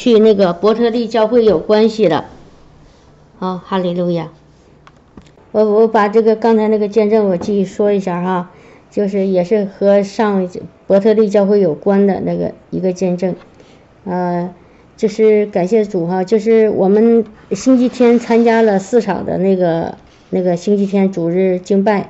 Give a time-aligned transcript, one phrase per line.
[0.00, 2.24] 去那个伯特利教会有关系的。
[3.38, 4.30] 好，哈利路亚。
[5.52, 8.50] 我我把这个刚才那个见证我继续说一下哈，
[8.90, 10.48] 就是也是和上
[10.86, 13.36] 伯特利教会有关的那个一个见证，
[14.06, 14.54] 呃，
[14.96, 19.98] 就是感谢主哈，就是我们星期天参加了四场的那个
[20.30, 22.08] 那个星期天主日敬拜，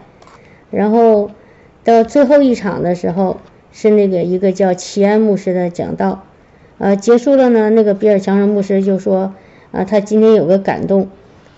[0.70, 1.32] 然后
[1.82, 3.38] 到最后一场的时候
[3.72, 6.22] 是那个一个叫齐安牧师的讲道。
[6.80, 7.68] 呃，结束了呢。
[7.68, 9.34] 那个比尔强生牧师就说，
[9.70, 11.08] 啊，他今天有个感动，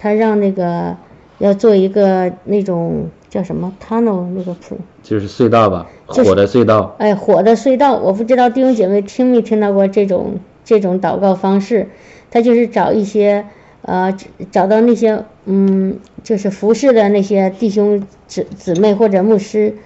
[0.01, 0.97] 他让那个
[1.39, 6.97] 要做一个那种叫什么 tunnel 那个谱，就是隧道吧，就是火的隧道。
[6.99, 7.97] 哎，火的隧道。
[7.97, 11.89] 我不知道弟兄姐妹听没听到过这种这种祷告方式，
[12.33, 13.47] 他就是找一些
[13.83, 14.17] 呃
[14.51, 19.77] 找到那些嗯就是服侍的那些弟兄姊姊妹或者牧师，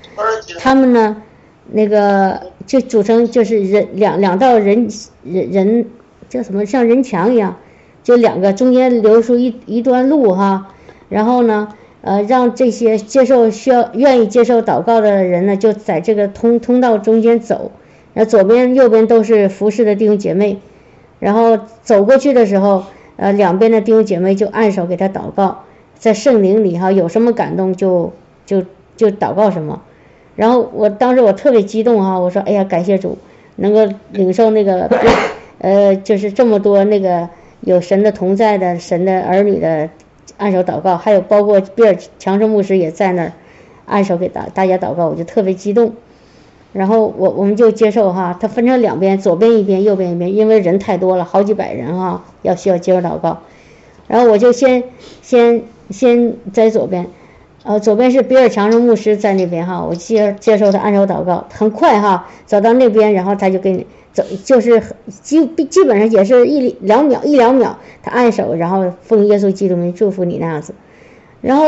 [0.59, 1.23] 他们呢
[1.71, 4.89] 那个就组成就是人两两道人
[5.23, 5.87] 人人
[6.29, 7.57] 叫什么像人墙一样，
[8.03, 10.69] 就两个中间留出一一段路哈，
[11.09, 11.69] 然后呢
[12.03, 17.71] 呃让这些接受需要愿意接受祷告的人呢就在这个通通道中间走，
[18.15, 20.59] 然后左边右边都是服侍的弟兄姐妹，
[21.21, 22.85] 然后走过去的时候，
[23.17, 25.65] 呃两边的弟兄姐妹就按手给他祷告，
[25.99, 28.13] 在圣灵里哈有什么感动就
[28.45, 28.65] 就
[28.97, 29.83] 就祷告什么。
[30.37, 33.19] 然后我当时我特别激动哈，我说哎呀感谢主，
[33.57, 34.89] 能够领受那个，
[35.59, 37.29] 呃就是这么多那个
[37.63, 39.89] 有神的同在的神的儿女的
[40.37, 43.33] 按手祷告，还有包括比尔强生牧师也在那儿
[43.87, 45.95] 按手给大大家祷告，我就特别激动。
[46.75, 53.39] 然后我我们就接受哈，它分成两边，左边一边，右边一边，因为人太多了，好几百人哈，要需要接受祷告。
[54.09, 54.85] 然后我就先
[55.23, 57.07] 先先在左边。
[57.67, 70.77] 呃，左边是比尔强生牧师在那边哈，我接接受他按手祷告，很快哈，走到那边，然后他就给你走，就是基基本上也是一两秒一两秒，他按手，然后奉耶稣基督名祝福你那样子。
[71.41, 71.65] 然后，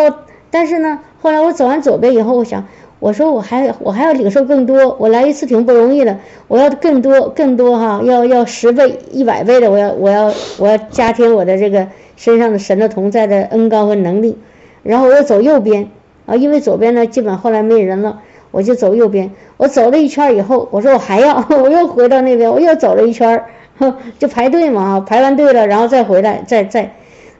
[0.53, 2.65] 但是呢，后来我走完左边以后，我想，
[3.01, 14.39] 我说我还我还要领受更多，我来一次挺不容易的，我要更多更多哈，要要十倍一百倍的，我要我要我要加添我的这个身上的神的同在的恩高和能力。
[14.85, 15.91] 然后我又走右边
[16.29, 19.31] 啊，因为左边呢基本后来没人了，我就走右边。
[19.57, 23.43] 我走了一圈以后，我说我还要， 我又回到那边，我又走了一圈，
[24.21, 26.95] 就排队嘛，排完队了，然后再回来，再再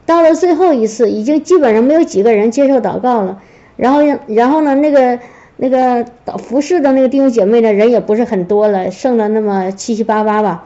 [0.07, 3.43] 到了最后一次，已经基本上没有几个人接受祷告了。
[3.77, 5.19] 然后然后呢，那个
[5.59, 6.07] 那个
[6.39, 10.65] 服侍的那个弟兄姐妹呢，人也不是很多了，剩了那么七七八八吧。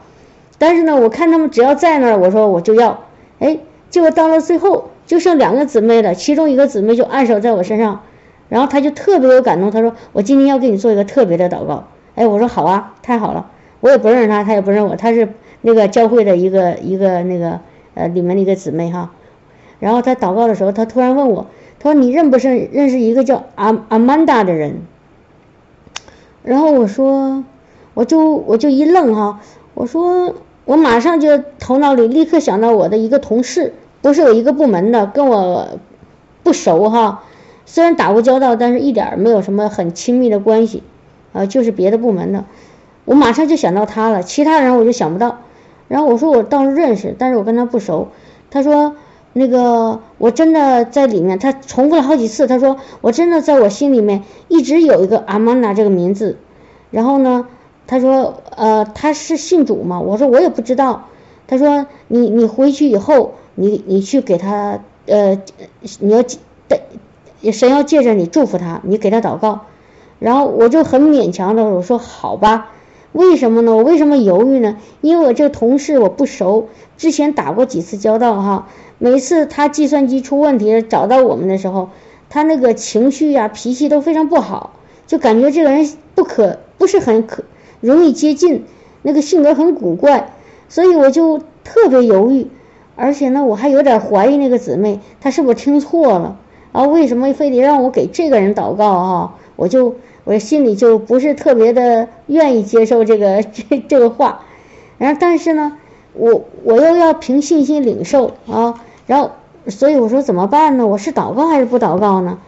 [0.57, 3.01] 但是呢，我看他们只要在那儿，我说我就要，
[3.39, 3.57] 哎，
[3.89, 4.85] 结果到了最后。
[5.05, 8.03] 就剩两个姊妹了，其中一个姊妹就按手在我身上，
[8.49, 13.47] 然后她就特别有感动，她说：“我今天要给你做一个特别的祷告。”哎，我说好啊，太好了，
[13.79, 15.29] 我也不认识她，她也不认我，她是
[15.61, 17.59] 那个教会的一个一个那个
[17.95, 19.11] 呃里面的一个姊妹哈。
[19.79, 21.47] 然后她祷告的时候，她突然问我，
[21.79, 24.81] 她说：“你认不认认识一个叫阿阿曼达的人？”
[26.43, 27.43] 然后我说，
[27.93, 29.39] 我就我就一愣哈，
[29.73, 33.73] 我说我马上就头脑里立刻想到我的一个同事。
[34.01, 35.79] 不是有一个部门的，跟我
[36.43, 37.23] 不熟哈，
[37.65, 40.83] 虽然打过交道，但是一点没有什么很亲密的关系，
[41.33, 42.45] 啊，就是别的部门的，
[43.05, 45.39] 我马上就想到他了，其他人我就想不到。
[45.87, 48.09] 然后我说我倒是认识，但是我跟他不熟。
[48.49, 48.95] 他说
[49.33, 56.37] 那个我真的在里面，他重复了好几次，他说我真的在我心里面一直有一个阿曼达这个名字。
[56.91, 57.47] 然后呢，
[57.87, 59.99] 他说呃他是信主吗？
[59.99, 61.07] 我说我也不知道。
[61.47, 63.35] 他说你你回去以后。
[63.55, 65.39] 你你去给他呃，
[65.99, 66.23] 你要
[67.43, 69.65] 也神要借着你祝福他，你给他祷告，
[70.19, 72.71] 然后我就很勉强的我说好吧，
[73.11, 73.75] 为什么呢？
[73.75, 74.77] 我为什么犹豫呢？
[75.01, 81.89] 因为我这个同事我不熟，之前打过几次交道哈，每次他计算机出问题找到我们的时候，
[82.29, 84.71] 他那个情绪呀脾气都非常不好，
[85.05, 87.43] 就感觉这个人不可不是很可
[87.81, 88.63] 容易接近，
[89.01, 90.31] 那个性格很古怪，
[90.69, 92.47] 所以我就特别犹豫。
[92.95, 96.37] 而且呢，我还有点怀疑那个姊妹，她是不是听错了
[96.73, 96.83] 啊？
[96.83, 99.35] 为什么非得让我给这个人祷告啊？
[99.55, 104.41] 我就我心里就不是特别的愿意接受这个这 这个话。
[104.97, 105.77] 然后，但是呢，
[106.13, 108.83] 我我又要凭信心领受啊。
[109.07, 109.31] 然后，
[109.67, 110.85] 所以我说怎么办呢？
[110.85, 112.39] 我是祷告还是不祷告呢？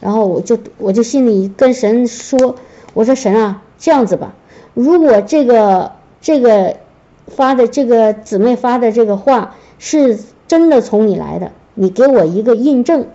[0.00, 2.56] 然后我就我就心里跟神说，
[2.94, 4.34] 我说神啊，这样子吧，
[4.74, 6.76] 如果这个这个
[7.28, 9.54] 发的这个姊妹发的这个话。
[9.78, 10.18] 是
[10.48, 13.08] 真的从你来的，你给我一个印证，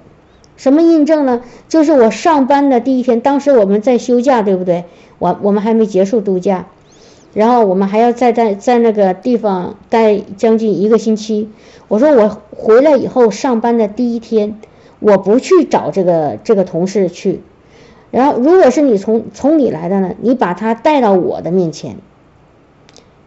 [0.62, 1.42] 什么印证呢？
[1.70, 4.86] 就是我上班的第一天，当时我们在休假，对不对？
[5.18, 6.68] 我我们还没结束度假，
[7.34, 11.50] 然后我们还要再在在那个地方待将近一个星期。
[11.88, 14.60] 我说我回来以后上班的第一天，
[15.00, 17.42] 我不去找这个这个同事去。
[18.12, 21.98] 然后如果是你从从你来的呢，你把他带到我的面前，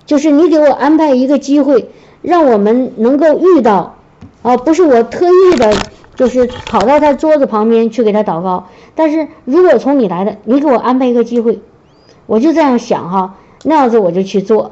[0.06, 1.88] 就是你给我安排一个机会，
[2.22, 3.96] 让我们能够遇到，
[4.42, 5.74] 啊，不是我特意的，
[6.16, 8.68] 就是跑到他桌子旁边去给他祷告。
[8.94, 11.60] 但是如果从你来的，你给我安排一个机会，
[12.26, 13.36] 我就这样想哈。
[13.66, 14.70] 那样子我就去做，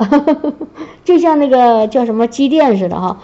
[1.02, 3.20] 就像那个叫什么机电似的哈，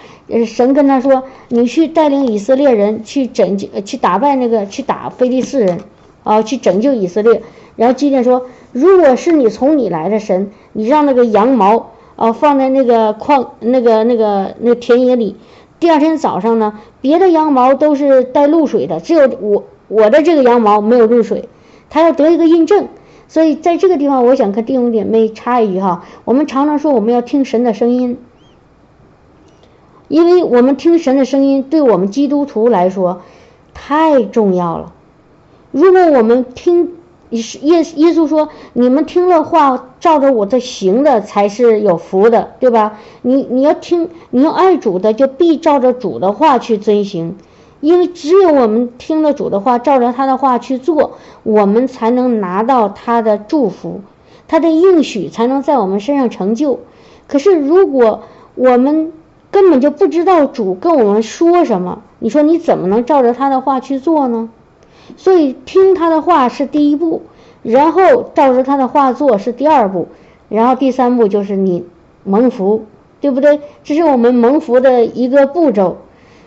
[0.46, 5.80] 神跟他说，你去带领以色列人去拯救、去打败那个、去打非利士人，
[6.24, 7.42] 啊，去拯救以色列。
[7.76, 15.36] 然后机电说，如果是你从你来的神，你让那个羊毛啊放在那个矿、那个、那个、那田野里，
[15.80, 21.48] 第二天早上呢，别的羊毛都是带露水的，只有我我的这个羊毛没有露水，
[21.88, 22.88] 他要得一个印证。
[23.28, 28.18] 所以在这个地方，我想跟弟兄姐妹插一句哈，我们常常说我们要听神的声音，
[30.08, 33.20] 因为我们听神的声音对我们基督徒来说
[33.74, 34.94] 太重要了。
[35.70, 36.94] 如果我们听
[37.30, 37.42] 耶
[37.96, 42.98] 耶稣说，你们听了话，照着我的行的才是有福的，对吧？
[43.22, 47.36] 你你要听，你要爱主的，就必照着主的话去遵行。
[47.80, 54.00] 因为只有我们听了主的话，照着他的话去做，我们才能拿到他的祝福，
[54.48, 56.80] 他的应许才能在我们身上成就。
[57.26, 58.22] 可是如果
[58.54, 59.12] 我们
[59.50, 64.48] 根本就不知道主跟我们说什么，你说你怎么能照着他的话去做呢？
[65.16, 67.22] 所以听他的话是第一步，
[67.62, 70.08] 然后照着他的话做是第二步，
[70.48, 71.84] 然后第三步就是你
[72.24, 72.84] 蒙福，
[73.20, 73.60] 对不对？
[73.84, 75.98] 这是我们蒙福的一个步骤。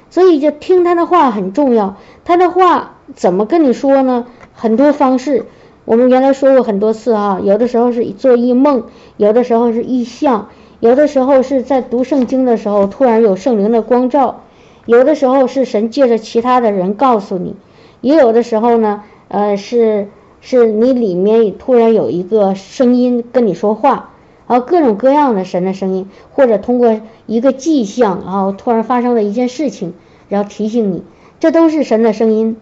[0.09, 4.25] 所以就听他的话很重要，他的话怎么跟你说呢？
[4.53, 5.45] 很多方式，
[5.85, 7.39] 我们原来说过很多次啊。
[7.41, 8.83] 有的时候是做一梦，
[9.15, 10.49] 有的时候是异象，
[10.81, 14.41] 有的时候是在读圣经的时候突然有圣灵的光照，
[14.85, 17.55] 有的时候是神借着其他的人告诉你，
[18.01, 20.09] 也有的时候呢，呃，是
[20.41, 24.09] 是你里面突然有一个声音跟你说话。
[24.47, 29.93] 然后各种各样的神的声音，或者通过一个迹象，然后突然发生了一件事情，
[30.27, 31.03] 然后提醒你，
[31.39, 32.57] 这都是神的声音，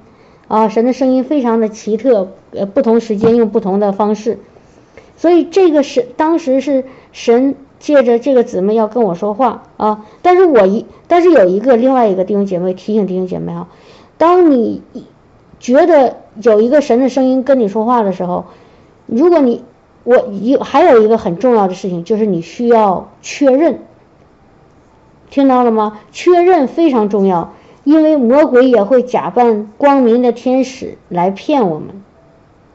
[0.47, 4.37] 啊，神的声音非常的奇特，呃，不同时间用不同的方式，
[5.17, 13.67] 所以这个是当时是神借着这个姊妹要跟我说话啊，但是我一但是有一个另外一个弟兄姐妹提醒弟兄姐妹啊，
[14.19, 14.83] 当你
[15.59, 18.45] 觉得有一个神的声音跟你说话的时候，
[19.05, 19.63] 如果你。
[20.05, 23.81] 我有还有一个很重要的事情，就是你需要确认，
[25.29, 25.99] 听到了吗？
[26.11, 27.53] 确认非常重要，
[27.83, 32.01] 因为魔鬼也会假扮光明的天使来骗我们，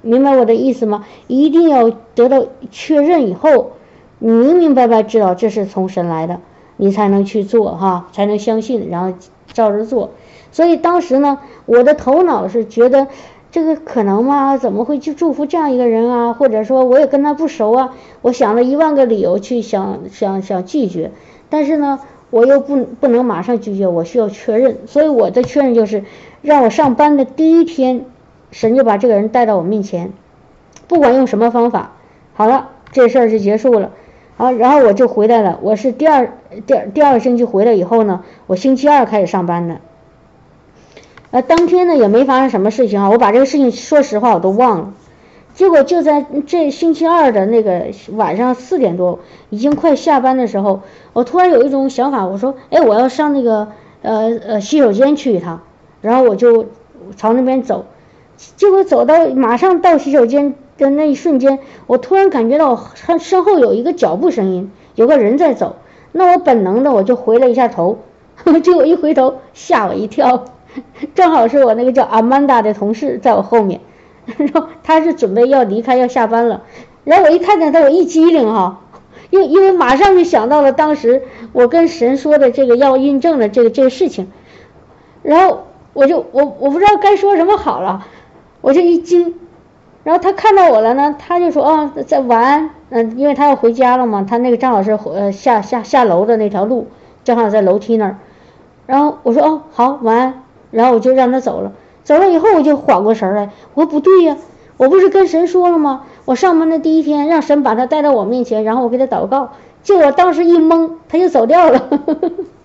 [0.02, 1.06] 明白我的意思吗？
[1.26, 3.72] 一定要得到确认以后，
[4.18, 6.40] 你明明白白知道这是从神来的，
[6.76, 9.16] 你才能去做哈，才能相信，然后
[9.54, 10.10] 照着做。
[10.52, 13.06] 所以当时呢，我的头脑是觉得。
[13.54, 14.56] 这个可能吗？
[14.58, 16.32] 怎么会去祝福这样一个人啊？
[16.32, 17.94] 或者说我也跟他不熟啊？
[18.20, 21.12] 我想了一万个理由去想想想拒绝，
[21.50, 24.78] 但是呢，我又不不能马上拒绝，我需要确认。
[24.86, 26.02] 所以我的确认就是，
[26.42, 28.06] 让我上班的第一天，
[28.50, 30.12] 神就把这个人带到我面前，
[30.88, 31.92] 不管用什么方法，
[32.32, 33.92] 好了，这事儿就结束了。
[34.36, 35.60] 好，然后我就回来了。
[35.62, 36.32] 我是第二
[36.66, 39.76] 第二第二个星期回来以后呢，我星期二开始上班的。
[41.30, 44.94] 呃，当天呢也没发生什么事情啊，我把这个事情说实话我都忘了。
[45.54, 49.20] 结果就在这星期二的那个晚上四点多，
[49.50, 50.80] 已经快下班的时候，
[51.12, 53.68] 我突然有一种想法，我说，哎，我要上那个
[54.02, 55.60] 呃呃洗手间去一趟，
[56.00, 56.66] 然后我就
[57.16, 57.86] 朝那边走。
[58.56, 65.76] 结果走到马上到洗手间的那一瞬间，我突然感觉到身身后有一个脚步声音，有个人在走。
[66.12, 67.98] 那我本能的我就回了一下头，
[68.62, 70.44] 结果一回头吓我一跳。
[71.14, 73.80] 正好是我那个叫阿曼达的同事在我后面，
[74.26, 76.62] 然后他是准备要离开要下班了，
[77.04, 78.80] 然后我一看见他我一激灵哈，
[79.30, 84.32] 因因为马上就想到了当时我跟神说的这个要印证的这个这个事情，
[85.22, 88.06] 然后我就我我不知道该说什么好了，
[88.60, 89.36] 我就一惊，
[90.04, 96.86] 然后他看到我了呢，他就说啊在晚安，嗯，因为他要回家了嘛，他那个张老师呃下下下楼的那条路，
[97.24, 98.18] 正好在楼梯那儿，
[98.86, 100.40] 然后我说哦好晚安。
[100.70, 101.70] 然后我就让他走了，
[102.02, 104.36] 走了以后我就缓过神来，我说不对呀，
[104.76, 106.04] 我不是跟神说了吗？
[106.24, 109.50] 我上班的第一天，让神把他带到我面前，然后我给他祷告，
[109.84, 111.80] 就我当时一懵，他就走掉了。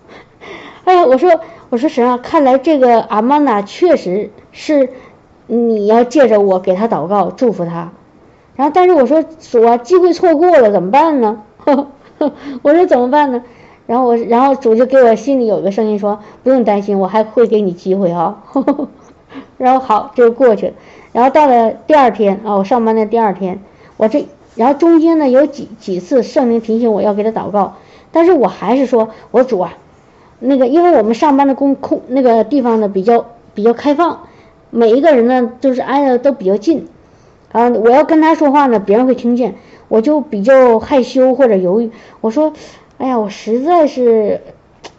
[0.86, 4.90] 哎呀，我说我说神啊，看来这个阿曼达确实是
[5.52, 7.92] 你要借着我给他祷告祝福他，
[8.56, 11.42] 然后但是我说主啊，机会错过了怎么办呢？
[12.62, 13.44] 我说怎么办呢？
[13.88, 18.44] 然后我，然后主就给我心里有个声音说，不用担心，我还会给你机会哈。
[19.58, 20.74] 然后好，就过去了。
[21.14, 23.60] 然后到了第二天啊，我上班的第二天，
[23.98, 27.78] 我这，然后中间呢有几几次圣灵提醒我要给他祷告，
[28.12, 29.74] 但是我还是说，我主啊，
[30.38, 33.26] 那个因为我们上班的公空那个地方呢比较
[33.56, 34.28] 比较开放，
[34.72, 36.88] 每一个人呢都是挨的都比较近，
[37.52, 39.56] 啊，我要跟他说话呢，别人会听见，
[39.88, 42.54] 我就比较害羞或者犹豫，我说，
[42.98, 44.42] 哎呀，我实在是，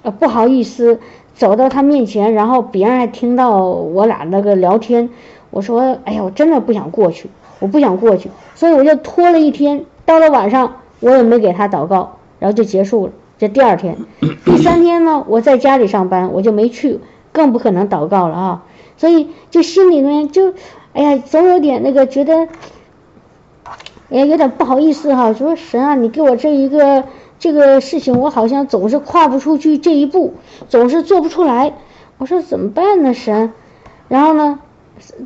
[0.02, 0.98] 呃不好意思
[1.34, 5.10] 走到他面前，然后别人还听到我俩那个聊天。
[5.50, 9.84] 我说，哎呀，我真的不想过去，我不想过去，所以我就拖了一天。
[10.04, 13.12] 到了晚上，我也没给他祷告，然后就结束了。
[13.38, 13.96] 这第二天，
[14.44, 16.98] 第三天呢，我在家里上班，我就没去，
[17.32, 18.62] 更不可能祷告了啊。
[19.00, 20.52] 所以就心里面就，
[20.92, 22.48] 哎呀，总有点那个觉得，
[24.10, 25.32] 也，有点不好意思哈。
[25.32, 27.04] 说神啊，你给我这一个
[27.38, 30.34] 这个事情，我好像总是跨不出去这一步，
[30.68, 31.72] 总是做不出来。
[32.18, 33.54] 我说怎么办呢，神？
[34.08, 34.60] 然后呢？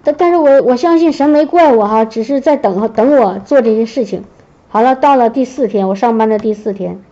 [0.04, 4.22] 但但是我我相信神没怪我哈，只是在等等我做这些事情。
[4.68, 7.02] 好了，到了第四天，我上班的第四天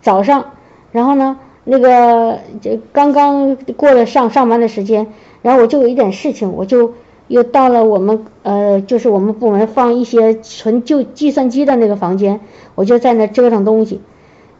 [0.00, 0.52] 早上，
[0.90, 5.08] 然后呢，那个这刚刚过了上上班的时间，
[5.42, 6.94] 然后我就有一点事情，我就
[7.28, 12.40] 又到了我们呃，就是我们部门放一些纯就计算机的那个房间，
[12.74, 14.00] 我就在那折腾东西。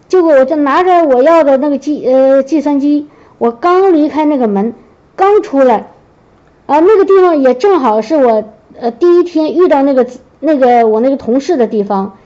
[0.09, 3.09] 结果我就拿着我要的那个计呃计算机，
[3.39, 4.75] 我刚离开那个门，
[5.17, 5.89] 刚出来。
[6.67, 8.45] 啊，那个地方也正好是我
[8.79, 10.07] 呃第一天遇到那个
[10.39, 12.19] 那个我那个同事的地方，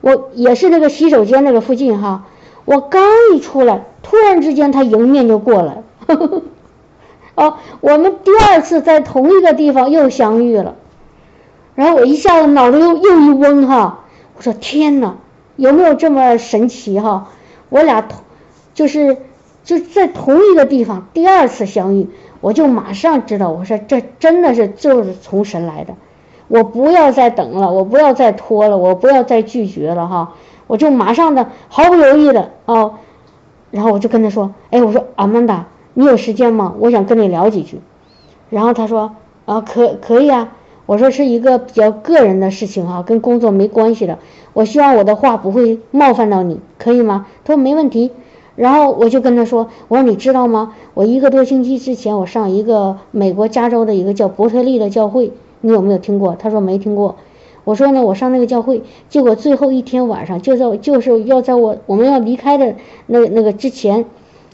[0.00, 2.26] 我也是那个洗手间那个附近哈。
[2.64, 3.02] 我刚
[3.34, 5.82] 一出来，突然之间他迎面就过来，
[7.38, 10.74] 哦，我们第二次在同一个地方又相遇了，
[11.76, 14.00] 然后我一下子脑子又又一嗡哈，
[14.36, 15.18] 我说天哪，
[15.54, 17.28] 有没有这么神奇哈？
[17.68, 18.22] 我俩同
[18.74, 19.18] 就是
[19.62, 22.08] 就在同一个地方第二次相遇。
[22.40, 25.94] 我就马上知道，我说这真的是就是从神来的，
[26.46, 30.34] 我不要再等了，我不要再拖了，我不要再拒绝了哈，
[30.66, 32.94] 我就马上的毫不犹豫的哦，
[33.70, 35.66] 然后我就跟他说，哎，我说阿曼达，
[35.98, 36.76] 你有时间吗？
[36.78, 37.80] 我想跟你聊几句。
[38.50, 40.52] 然后他说啊，可可以啊。
[40.86, 44.20] 我说是一个比较个人的事情哈，跟工作没关系的。
[44.52, 47.26] 我希望我的话不会冒犯到你，可以吗？
[47.44, 48.12] 他说没问题。
[48.54, 50.72] 然后我就跟他说：“我说你知道吗？
[50.94, 57.16] 我一个多星期之前，我上一个美国加州的一个叫伯特利的教会，你有没有听过？”他说没听过。
[57.64, 62.76] 我说呢，我上那个教会，结果最后一天晚上，就在就是要在我我们要离开的
[63.06, 64.06] 那那个之前，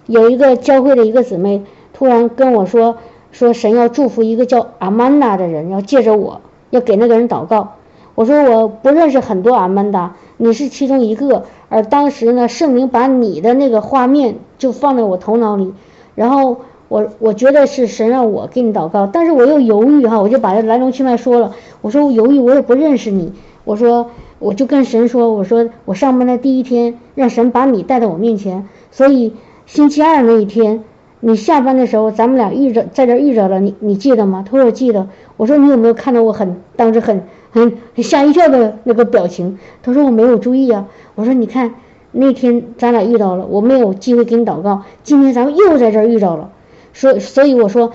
[0.06, 2.96] 有一个教会的一个姊妹突然跟我说，
[3.32, 7.74] 说神要祝福一个叫阿曼达的人，要借着我要给那个人祷告。
[8.14, 11.44] 我说我不认识很多阿曼达，你是其中一个。
[11.68, 15.74] 而当时呢，圣灵把你的那个画面就放在我头脑里，
[16.14, 21.52] 然后我我觉得是神让我给你祷告，但是我又犹豫哈，我就把这来龙去脉说了。
[21.80, 23.32] 我说我犹豫，我也不认识你。
[23.64, 29.32] 我说我就跟神说，我说我上班的第一天，让神把你带到我面前，所以
[29.66, 30.84] 星期二那一天，
[31.20, 34.44] 你下班的时候，咱们俩遇着在这遇着了，你你记得吗？
[34.48, 35.08] 他说我记得。
[35.36, 39.58] 我说你有没有看到我很当时很很吓一跳的那个表情？
[39.82, 40.86] 他说我没有注意啊。
[41.14, 41.74] 我说你看，
[42.12, 44.82] 那天咱俩遇到了，我没有机会给你祷告。
[45.02, 46.50] 今天咱们又在这儿遇到了，
[46.92, 47.92] 所所以我说，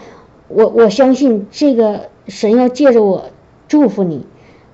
[0.48, 3.26] 我我相信这个神要借着我
[3.68, 4.26] 祝福你。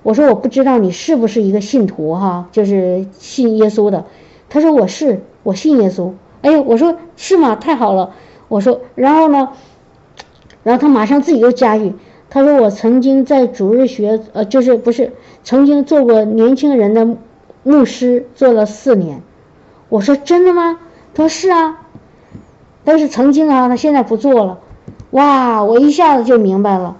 [0.02, 4.06] 我说我不知道你是不是一个信徒哈，就是信耶稣的。
[4.48, 6.12] 他说我是，我信耶稣。
[6.46, 7.56] 哎，我说是吗？
[7.56, 8.14] 太好了。
[8.48, 9.50] 我说，然后呢，
[10.62, 11.96] 然后他马上自己又加一句，
[12.30, 15.12] 他说我曾经在主日学，呃，就是不是
[15.42, 17.16] 曾经做过年轻人的。
[17.68, 19.22] 牧师做了四年，
[19.88, 20.78] 我说真的吗？
[21.14, 21.80] 他说是啊，
[22.84, 24.60] 但是曾经啊，他现在不做了。
[25.10, 26.96] 哇，我一下子就明白了，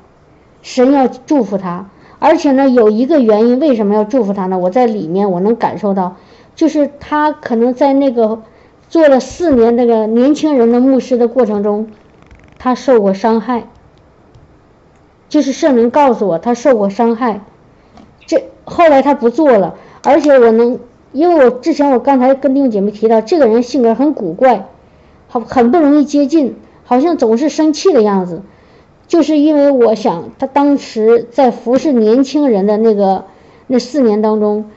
[0.62, 1.88] 神要祝福他，
[2.19, 4.59] 而且呢，有一个原因，为什么要祝福他呢？
[4.59, 6.17] 我在里面我能感受到，
[6.57, 8.43] 就是他可能在那个
[8.88, 11.88] 做了四年那个年轻人的牧师的过程中，
[12.59, 13.64] 他受过伤害，
[15.28, 17.40] 就是圣灵告诉我他受过伤害，
[18.26, 19.75] 这后来他不做了。
[20.02, 20.78] 而且我能，
[21.11, 24.69] 因为我之前我刚才跟弟兄姐妹提到，这个人性格很古怪，
[25.26, 28.43] 好很不容易接近，好像总是生气的样子，
[29.09, 33.25] 就是因为我想他当时在服侍年轻人的那个
[33.66, 34.71] 那四年当中，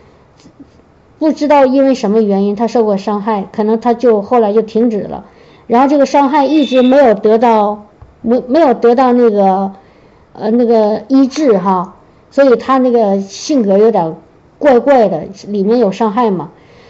[1.20, 5.26] 不知道因为什么原因他受过伤害，可能他就后来就停止了，
[5.68, 7.86] 然后这个伤害一直没有得到
[8.22, 9.72] 没没有得到那个
[10.34, 11.96] 呃那个医治哈，
[12.32, 14.16] 所以他那个性格有点。
[14.60, 16.50] 怪怪的，里面有伤害嘛，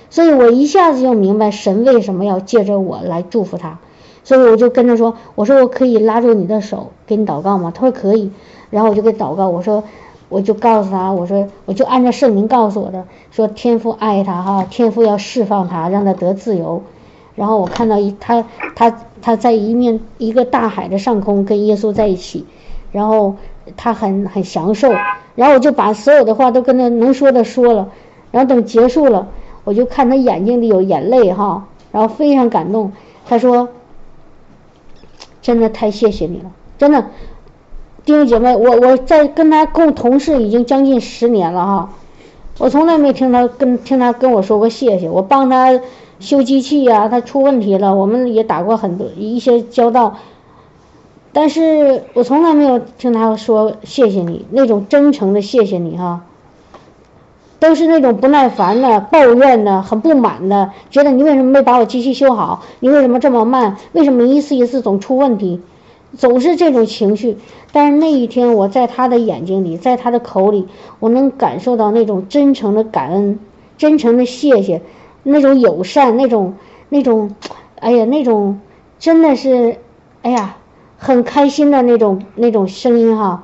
[0.09, 3.77] 所以我一下子就明白神为什么要借着我来祝福他。
[4.23, 8.31] 所以我就跟他说：“我说我可以拉住你的手给你祷告吗？”他说可以。
[8.71, 9.83] 然后我就给祷告，我说
[10.29, 16.81] 我就告诉他，我说我就按照圣灵告诉我的，说天父爱他哈，天父要释放他，让他得自由。
[17.35, 18.45] 然后我看到一他
[18.75, 22.45] 他他在一面一个大海的上空跟耶稣在一起，
[22.91, 23.35] 然后
[23.75, 24.91] 他很很享受。
[25.35, 27.89] 然后我就把所有的话都跟他能说的说了。
[28.31, 29.27] 然后等结束了，
[29.63, 32.91] 我就看他眼睛里有眼泪哈，然后非常感动。
[33.25, 33.69] 他说。
[35.41, 37.03] 真的太谢谢你了，真的，
[38.13, 41.89] 弟姐妹，我我在跟他共同事已经将近十年了哈，
[42.57, 45.81] 我从来没听他跟听他跟我说过谢谢，我帮他
[46.19, 50.17] 修机器呀，他出问题了，我们也打过很多一些交道，
[51.33, 56.21] 但是我从来没有听他说谢谢你那种真诚的谢谢你哈。
[57.59, 62.63] 都是那种不耐烦的、抱怨的、很不满的，觉得你为什么没把我机器修好？
[62.79, 63.75] 你为什么这么慢？
[63.91, 65.59] 为什么一次一次总出问题？
[66.17, 67.37] 总是这种情绪。
[67.71, 70.67] 但是那一天，我在他的眼睛里，在他的口里，
[70.99, 73.39] 我能感受到那种真诚的感恩、
[73.77, 74.81] 真诚的谢谢，
[75.23, 76.55] 那种友善、那种
[76.89, 77.35] 那种，
[77.79, 78.59] 哎呀，那种
[78.97, 79.77] 真的是，
[80.23, 80.57] 哎呀，
[80.97, 83.43] 很开心的那种那种声音哈。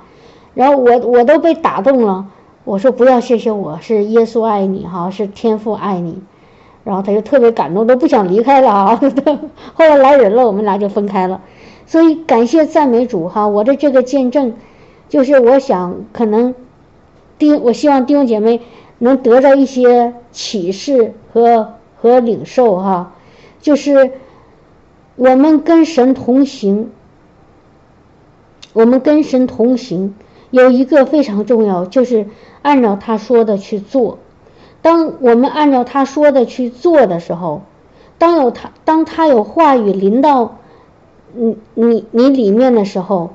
[0.54, 2.28] 然后我我都被打动了。
[2.64, 6.24] 我说不要谢谢我，是耶稣爱你哈，是天父爱你，
[6.84, 9.00] 然后他就特别感动，都不想离开了啊。
[9.76, 11.42] 后来来人了，我们俩就分开了。
[11.86, 14.54] 所以感谢赞美主哈，我的这个见证，
[15.10, 16.56] 就是我想可能
[17.38, 18.62] 弟，我希望弟兄姐妹
[18.98, 23.14] 能得到一些启示和和领受哈，
[23.62, 24.12] 就是
[25.16, 26.92] 我们跟神同行，
[28.74, 30.16] 我们跟神同行
[30.52, 32.28] 有一个非常重要，就是。
[32.66, 34.18] 按照他说的去做，
[34.82, 37.62] 当我们按照他说的去做的时候，
[38.18, 40.58] 当有他当他有话语临到
[41.36, 43.32] 你你你里面的时候，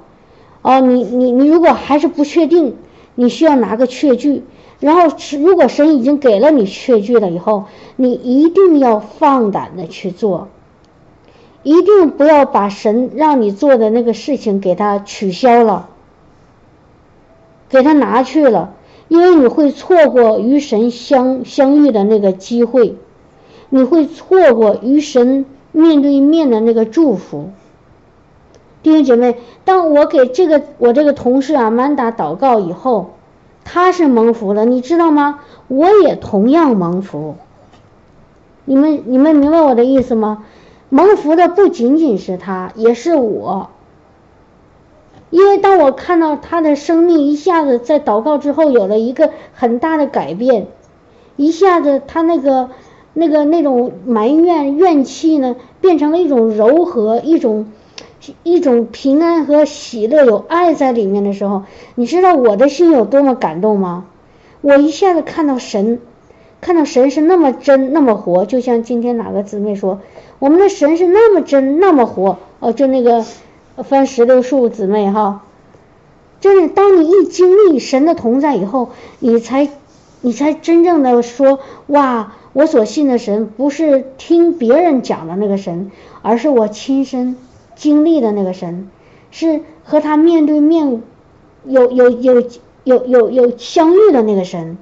[0.63, 2.77] 哦，你你你如果还是不确定，
[3.15, 4.43] 你需要拿个确据，
[4.79, 7.65] 然后如果神已经给了你确据了以后，
[7.97, 10.49] 你一定要放胆的去做，
[11.63, 15.89] 一定不要把神让你做的那个事情给他取消了，
[17.69, 18.75] 给他拿去了。
[19.09, 22.95] 因为你会错过与神相相遇的那个机会，
[23.69, 27.51] 你会错过与神面对面的那个祝福。
[28.83, 33.11] 弟兄姐妹，当我给这个我这个同事啊曼达祷告以后，
[33.65, 35.41] 他是蒙福了，你知道吗？
[35.69, 37.37] 我也同样蒙福。
[38.65, 40.45] 你们你们明白我的意思吗？
[40.89, 43.71] 蒙福的不仅仅是他，也是我。
[45.31, 50.67] 因为当我看到他的生命一下子在祷告之后有了一个很大的改变，
[51.37, 52.71] 一下子他那个
[53.13, 57.69] 那个那种埋怨怨气呢，变成了一种柔和，一种
[58.43, 64.07] 一种平安和喜乐，有爱在里面的时候，你知道我的心有多么感动吗？
[64.61, 66.01] 我一下子看到神，
[66.61, 70.01] 看到神是那么真那么活，就像今天哪个姊妹说，
[70.39, 73.25] 我们的神是那么真那么活哦，就那个。
[73.85, 75.43] 翻石榴树姊妹哈，
[76.39, 79.71] 就是当你一经历神的同在以后，你才
[80.21, 87.37] 你才真正的说哇，我所信的神不是听别人讲的那个神，而是我亲身
[87.81, 88.91] 经历的那个神，
[89.31, 91.03] 是和他面对面
[91.65, 92.45] 有有有
[92.85, 94.77] 有有有相遇的那个神，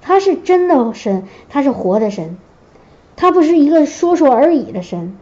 [0.00, 2.38] 他是真的神，他是活的神，
[3.16, 5.16] 他不是一个说说而已的神，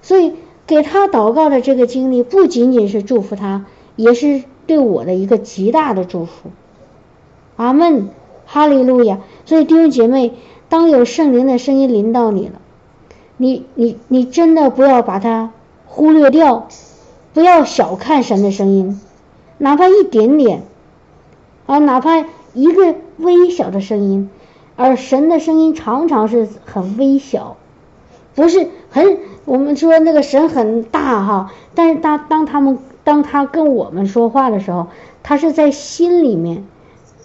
[0.00, 0.36] 所以。
[0.66, 6.48] 给他祷告的这个经历，不仅仅是祝福他，也是对我的一个极大的祝福。
[7.56, 8.08] 阿门，
[8.46, 9.20] 哈利路亚。
[9.44, 10.32] 所以弟兄姐妹，
[10.70, 12.62] 当有圣灵的声音临到你了，
[13.36, 15.52] 你你你真的不要把它
[15.94, 16.66] 忽略掉，
[17.34, 19.00] 不要小看神的声音，
[19.58, 20.64] 哪怕一点点，
[21.66, 24.28] 啊，哪怕一个微小的声音，
[24.74, 27.56] 而神的声音常常是很微小，
[28.34, 29.18] 不是很。
[29.44, 34.88] 我们说那个神很大哈，但是当当他们当他跟我们说话的时候，
[35.22, 36.66] 他是在心里面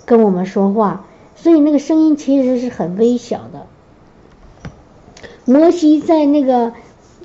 [0.06, 1.06] 跟我们说话，
[1.36, 3.66] 所以那个声音其实是很微小的。
[5.46, 6.74] 摩西在那个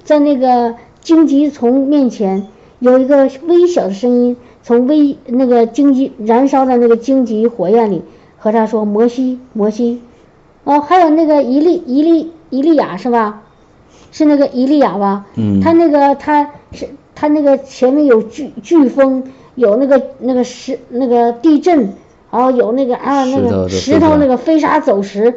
[0.04, 8.02] 在那个荆棘丛面前，有一个微小的声音从微那个荆棘燃烧的那个荆棘火焰里
[8.38, 10.00] 和他说：“摩西，摩西。”
[10.64, 13.42] 哦，还有那个伊利伊利伊利亚是吧？
[14.12, 15.26] 是那个伊利亚吧？
[15.36, 19.24] 嗯，他那个他是他那个前面有飓飓风，
[19.56, 21.92] 有那个那个石那个地震，
[22.30, 25.34] 然后有那个啊那个石头那个飞沙走石，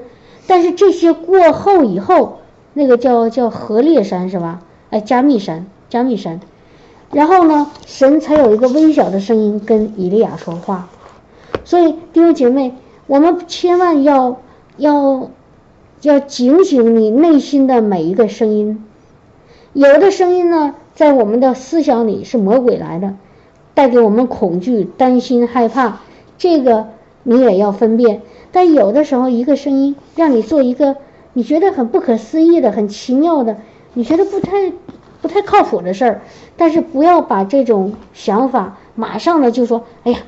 [0.47, 2.37] 但是这些过后以后，
[2.73, 4.61] 那个叫叫河烈山是吧？
[4.89, 6.39] 哎，加密山，加密山。
[7.11, 10.89] 然后呢，神才有一个微小的声音跟以利亚说话。
[11.63, 12.73] 所以弟兄姐妹，
[13.07, 14.41] 我们千万要
[14.77, 15.29] 要
[16.01, 18.83] 要警醒你内心的每一个声音。
[19.73, 23.15] 有的声音呢，在我们的思想里是魔鬼来的，
[23.73, 25.99] 带给我们恐惧、担心、害怕，
[26.37, 26.87] 这个
[27.23, 28.21] 你也要分辨。
[28.51, 30.97] 但有的时候，一个声音让你做一个
[31.33, 33.57] 你觉得很不可思议的、很奇妙的，
[33.97, 34.71] 你觉得不太
[35.23, 36.21] 不太靠谱的事儿，
[36.55, 40.19] 但是不要把这种想法马上的就说，哎呀，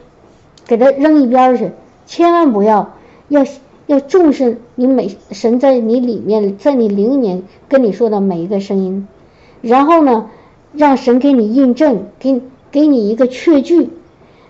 [0.66, 1.70] 给它扔一边去，
[2.08, 2.94] 千万不要，
[3.28, 3.46] 要
[3.86, 9.08] 要重视你每神在你里面，在你灵里面跟你说的每一个声音。
[9.62, 10.32] 然后呢，
[10.74, 13.92] 让神给你印证，给给你一个确据，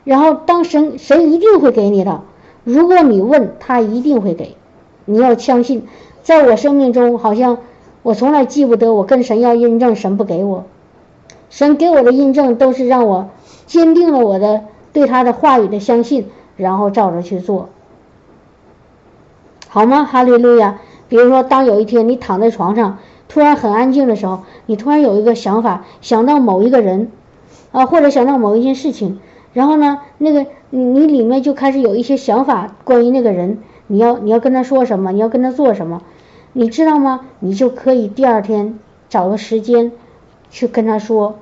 [0.05, 2.21] 然后当神神一定会给你的。
[2.63, 4.55] 如果你问他，一定会给。
[5.03, 5.85] 你要相信，
[6.23, 7.57] 在我生命中，好像
[8.01, 10.65] 我从来记不得我跟神要印证，神不给我。
[11.49, 13.29] 神给我的印证都是让我
[13.65, 17.69] 坚定了我的对他的话语的相信，然后照着去做，
[19.67, 20.03] 好吗？
[20.03, 20.79] 哈利路亚。
[21.07, 22.97] 比如说，当有一天你躺在床上。
[23.27, 27.11] 突然很安静的时候，你突然有一个想法，想到某一个人，
[27.71, 29.19] 啊，或者想到某一件事情，
[29.53, 36.01] 然后呢，那个你你里面就开始有一些想法关于那个人，你要你要跟他说什么，你要跟他做什么，
[36.53, 37.21] 你知道吗？
[37.39, 39.91] 你就可以第二天找个时间
[40.49, 41.35] 去跟他说。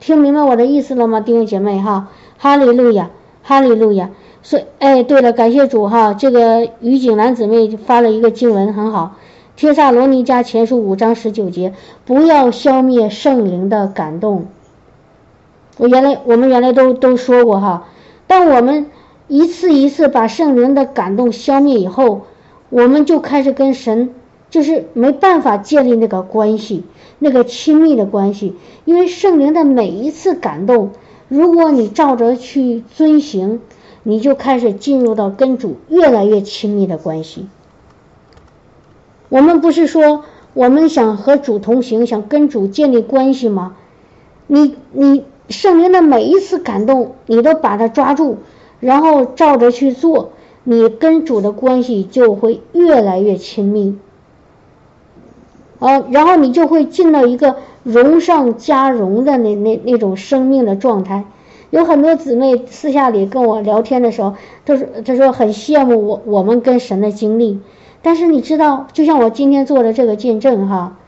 [0.00, 2.08] 听明白我的意思了吗，弟兄姐妹哈？
[2.38, 3.10] 哈利路亚，
[3.42, 4.10] 哈利路亚。
[4.42, 9.16] 所以，哎，对了，感谢主哈，这个于景兰姊妹发了一个经文，很好。
[9.54, 14.46] 帖萨罗尼迦前书五章十九节，不要消灭圣灵的感动。
[15.78, 17.86] 我原来我们原来都都说过哈，
[18.26, 18.90] 当我们
[19.28, 22.22] 一次一次把圣灵的感动消灭以后，
[22.72, 24.14] 我们就开始跟神
[24.48, 26.84] 就是没办法建立那个关系，
[27.18, 28.56] 那个亲密的关系。
[28.86, 30.92] 因为圣灵的每一次感动，
[31.28, 33.60] 如果你照着去遵行，
[34.02, 37.46] 你就开始进入到跟主越来越亲密的关系。
[39.28, 43.76] 我们不是说我们想和主同行，想跟主建立关系吗？
[44.46, 48.38] 你你圣灵的每一次感动，你都把它抓住，
[48.80, 50.32] 然后照着去做，
[50.64, 53.98] 你跟主的关系就会越来越亲密。
[55.78, 61.24] 啊，然后你就会进到一个荣上加荣的那那那种生命的状态。
[61.70, 67.60] 有很多姊妹私下里跟我聊天的时候，她说她说很羡慕我我们跟神的经历。
[68.02, 70.98] 但是你知道，就像我今天做的这个见证哈，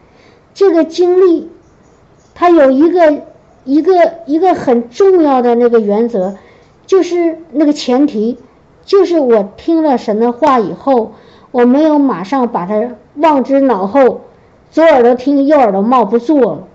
[0.55, 1.49] 这个经历，
[2.35, 3.23] 它有一个
[3.65, 3.93] 一个
[4.27, 6.37] 一个很重要的那个原则，
[6.87, 8.39] 就是那个前提，
[8.85, 11.13] 就是我听了神的话以后，
[11.51, 14.23] 我没有马上把它忘之脑后，
[14.71, 16.69] 左耳朵听右耳朵冒不做，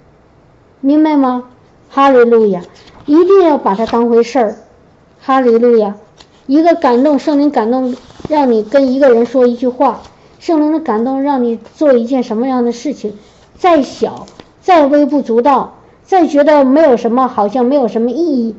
[0.81, 1.43] 明白吗？
[1.89, 2.61] 哈利路亚，
[3.05, 4.55] 一定要把它当回事儿，
[5.21, 5.95] 哈利路亚，
[6.47, 7.95] 一个感动圣灵感动。
[8.27, 10.01] 让你跟一个人说一句话，
[10.37, 13.17] 圣灵的感动让你做一件什么样的事情，
[13.57, 14.27] 再小、
[14.61, 18.55] 再微不足道、再觉得没有什么，好像没有什么意义、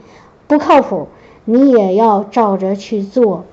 [0.49, 1.07] 不靠谱，
[1.51, 3.45] 你也要照着去做，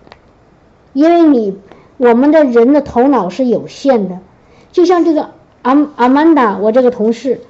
[0.94, 1.58] 因为你
[1.98, 4.20] 我们的人的头脑是有限的，
[4.72, 5.32] 就像这个
[5.64, 7.42] 阿阿曼达，我这个同事，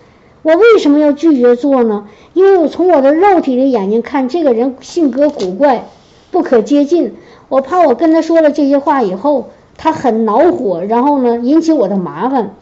[0.44, 2.08] 我为什么要拒绝做呢？
[2.34, 5.84] 因为我从我的肉体的眼睛看，这个人性格古怪，
[6.32, 7.16] 不可接近。
[7.50, 12.54] 我怕我跟他说了这些话以后，他很恼火，然后呢引起我的麻烦，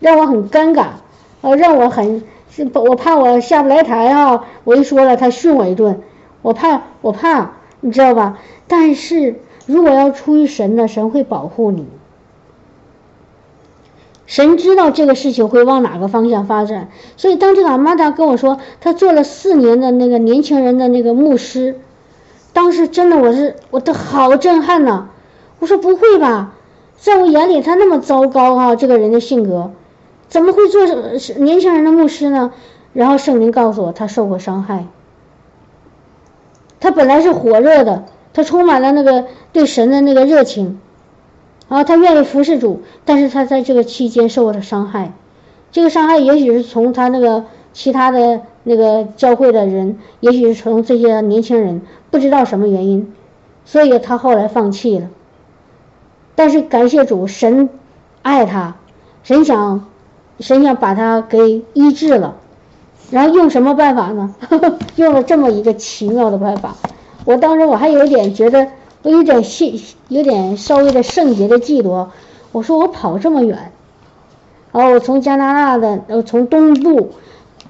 [0.00, 0.84] 让我很尴尬，
[1.40, 4.44] 呃，让我很是我怕我下不来台啊！
[4.64, 6.02] 我一说了，他训我一顿，
[6.42, 8.38] 我怕我怕，你知道吧？
[8.66, 11.86] 但是如果要出于神呢，神会保护你，
[14.26, 21.78] 神知道这个事情会往哪个方向发展，所以当这个阿玛达跟我说，他做了四年的那个年轻人的那个牧师。
[22.52, 25.06] 当时真的我是我都好震撼呐！
[25.60, 26.54] 我说不会吧，
[26.96, 29.70] 在我眼里他那么糟糕哈，这个人的性格，
[30.28, 30.84] 怎么会做
[31.38, 32.52] 年轻人的牧师呢？
[32.92, 34.86] 然后圣灵告诉我，他受过伤害。
[36.80, 40.80] 他本来是火热的，他充满了那个对神的那个热情，
[41.68, 45.12] 啊，他愿意服侍主，但是他在这个期间受了伤害。
[45.70, 51.82] 这个伤害也许是从他那个其他的那个教会的人，也许是从这些年轻人。
[52.10, 53.12] 不知道什么原因，
[53.64, 55.10] 所以他后来放弃了。
[56.34, 57.68] 但是感谢主，神
[58.22, 58.76] 爱他，
[59.22, 59.86] 神想，
[60.40, 62.38] 神想把他给医治了。
[63.10, 64.34] 然后用什么办法呢？
[64.96, 66.76] 用了这么一个奇妙的办法。
[67.24, 68.68] 我当时我还有点觉得
[69.02, 72.06] 我有点信，有点稍微的圣洁的嫉妒。
[72.52, 73.72] 我说我跑这么远，
[74.72, 77.12] 然后我从加拿大的，呃，从东部，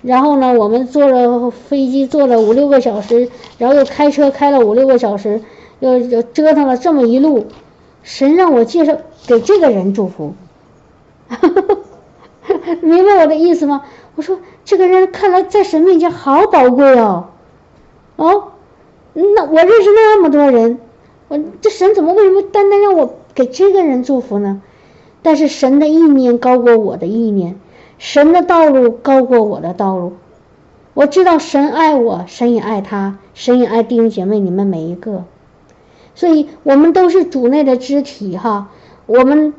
[0.02, 5.42] 然后呢，我们坐了飞机坐了五六个小时，然后又开车开了五六个小时，
[5.80, 7.46] 又又折腾了这么一路，
[8.02, 10.34] 神让我介绍给这个人祝福，
[12.80, 13.82] 明白我的意思吗？
[14.16, 17.30] 我说这个人看来在神面前好宝贵哦，
[18.16, 18.52] 哦，
[19.14, 20.78] 那我认识那么多人，
[21.28, 24.62] 我这神怎么为什么单单让我给这个人祝福呢？
[25.22, 27.60] 但是神的意念高过我的意念，
[27.98, 30.14] 神的道路高过我的道路。
[30.94, 35.24] 我知道神爱我，神也爱他，神也爱弟兄姐妹你们每一个。
[36.14, 38.70] 所以我们都是主内的肢体哈，
[39.06, 39.54] 我们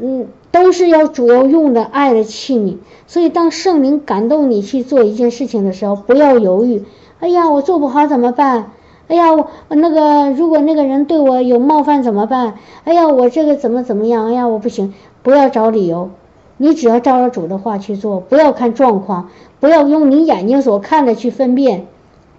[0.00, 2.76] 嗯都是要主要用的爱的器皿。
[3.06, 6.84] 所以当圣灵感动你去做一件事情的时候，不要犹豫。
[7.18, 8.70] 哎呀，我做不好怎么办？
[9.08, 12.54] 哎呀，我那个如果那个人对我有冒犯怎么办？
[12.84, 14.26] 哎呀，我这个怎么怎么样？
[14.26, 16.10] 哎呀，我不行，不要找理由，
[16.56, 21.86] 你只要照着主的话去做，不要看状况，不要用你眼睛所看的去分辨，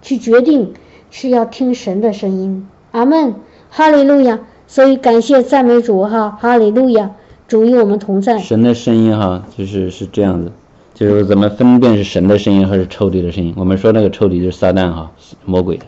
[0.00, 0.72] 去决定，
[1.10, 2.66] 是要听神的声音。
[2.90, 3.34] 阿门，
[3.68, 4.40] 哈利路亚。
[4.66, 7.10] 所以感谢赞美主哈，哈利路亚，
[7.52, 8.38] 主与我们同在。
[8.38, 10.50] 神的声音哈，就是是这样子，
[10.94, 13.52] 就是怎么分辨是神的声音还是抽屉的声音？
[13.58, 15.10] 我们说那个抽屉就是撒旦哈，
[15.44, 15.84] 魔鬼的。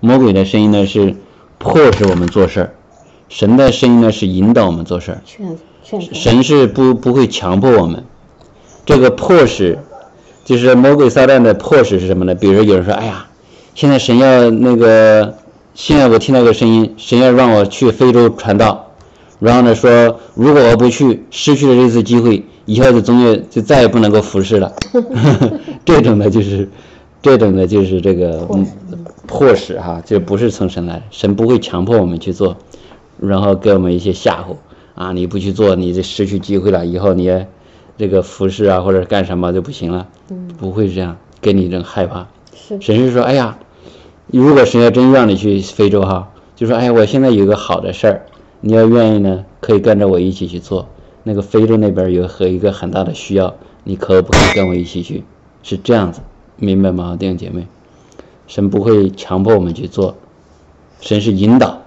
[0.00, 1.14] 魔鬼的声音呢是
[1.58, 2.74] 迫使我们做事儿，
[3.28, 5.22] 神的声音呢是引导我们做事儿。
[5.84, 8.02] 神是不不会强迫我们。
[8.84, 9.78] 这个迫使
[10.44, 12.34] 就是魔鬼撒旦的迫使是什么呢？
[12.34, 13.28] 比如说有人说：“哎呀，
[13.76, 15.36] 现在神要那个，
[15.74, 18.87] 现在我听到个声音，神要让我去非洲传道，
[19.40, 24.72] 然后呢说如果我不去，失去了这次机会，以后就总也就再也不能够服侍了。
[25.84, 26.68] ”这种的就是。
[27.20, 28.48] 这种的，就是这个
[29.26, 32.56] 迫使哈，就不是从神来，神不会强迫我们去做，
[33.18, 34.54] 然后给我们一些吓唬
[34.94, 37.44] 啊，你不去做，你就失去机会了，以后你
[37.98, 40.06] 这个服侍啊或者干什么就不行了，
[40.58, 42.28] 不会这样给你一种害怕。
[42.80, 43.58] 神是说，哎呀，
[44.28, 48.26] 如果神要真让你去非洲哈，就说，哎，我现在有个好的事儿，
[48.60, 50.86] 你要愿意呢，可以跟着我一起去做。
[51.22, 55.24] 那个非洲那边有和一个很大的需要，你可不可以跟我一起去？
[55.62, 56.20] 是这样子。
[56.56, 57.66] 明白吗，弟兄姐妹？
[58.46, 60.16] 神不会强迫我们去做，
[61.00, 61.82] 神是引导，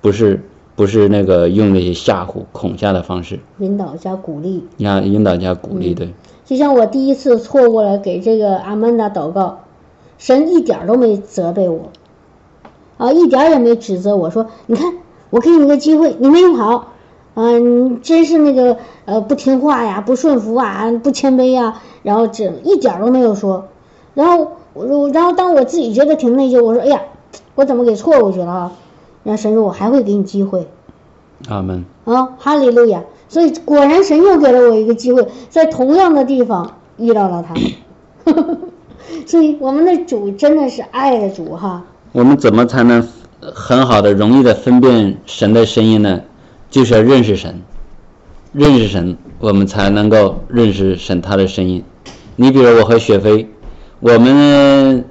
[0.00, 0.42] 不是
[0.74, 3.38] 不是那个用那些吓唬、恐吓的方式。
[3.58, 4.64] 引导加鼓励。
[4.78, 6.12] 呀，引导加鼓励，对。
[6.44, 9.60] 就像我第一次错过了给这个阿曼达祷告，
[10.18, 11.90] 神一点都没责备我，
[12.98, 14.92] 啊，一点也没指责我说，你看
[15.30, 16.92] 我给你个机会，你没用好，
[17.34, 23.68] 嗯，真是那个呃不听话呀，不顺服啊，不谦卑呀，然后这一点都没有说。
[24.14, 27.00] 然后我，然后当我自己觉得挺内疚，我说：“哎呀，
[27.54, 28.72] 我怎么给错过去了啊？”
[29.24, 30.68] 然后神说：“我还会给你机会。”
[31.48, 31.84] 阿门。
[32.04, 33.02] 啊，哈利路亚！
[33.28, 37.54] 所以果然神又给了我一个机会，在同样的地方遇到了他。
[39.26, 41.84] 所以我们的主真的是爱的主哈。
[42.12, 43.06] 我们怎么才能
[43.40, 46.20] 很好的、容易的分辨神的声音呢？
[46.70, 47.62] 就是要认识神，
[48.52, 51.82] 认识神，我们才能够认识神他的声音。
[52.34, 53.48] 你比如我和雪飞。
[53.98, 55.06] 我们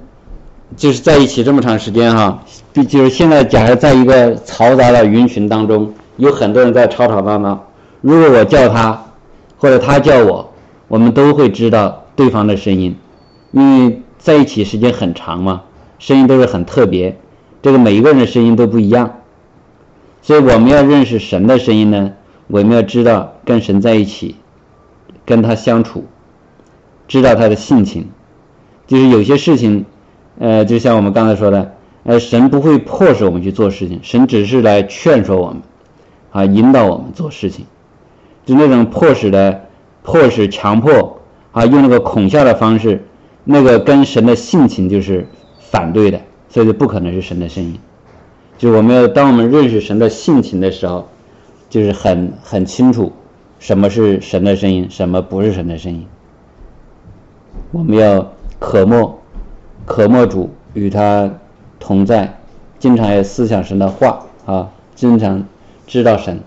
[0.76, 2.40] 就是在一起这么长时间哈，
[2.72, 7.66] 就是现在，假如在一个嘈杂的人群当中，有很多人在吵吵闹闹，
[8.00, 9.06] 如果我叫他，
[9.58, 10.52] 或者他叫我，
[10.86, 12.96] 我们都会知道对方的声音，
[13.50, 15.62] 因为在一起时间很长嘛，
[15.98, 17.18] 声音都是很特别，
[17.62, 19.20] 这个每一个人的声音都不一样，
[20.22, 22.12] 所以我们要认识神的声音呢，
[22.46, 24.36] 我们要知道跟神在一起，
[25.24, 26.04] 跟他相处，
[27.08, 28.08] 知道他的性情。
[28.86, 29.84] 就是有些事情，
[30.38, 35.60] 呃，就像我们刚才说的，呃，神不会迫使我们去做事情，神只是来劝说我们，
[36.30, 37.66] 啊，引导我们做事情。
[38.44, 39.66] 就那种迫使的、
[40.04, 43.04] 迫使、强迫，啊，用那个恐吓的方式，
[43.42, 45.26] 那个跟神的性情就是
[45.58, 47.78] 反对的，所以就不可能是神的声音。
[48.58, 51.08] 就是我们要当我们认识神的性情的时候，
[51.68, 53.12] 就是很很清楚
[53.58, 56.06] 什么是神的声音，什么不是神的声音。
[57.72, 58.32] 我们要。
[58.58, 59.16] 渴慕，
[59.84, 61.30] 渴慕主与他
[61.78, 62.38] 同在，
[62.78, 65.46] 经常也思想神的话啊，经常
[65.86, 66.40] 知道神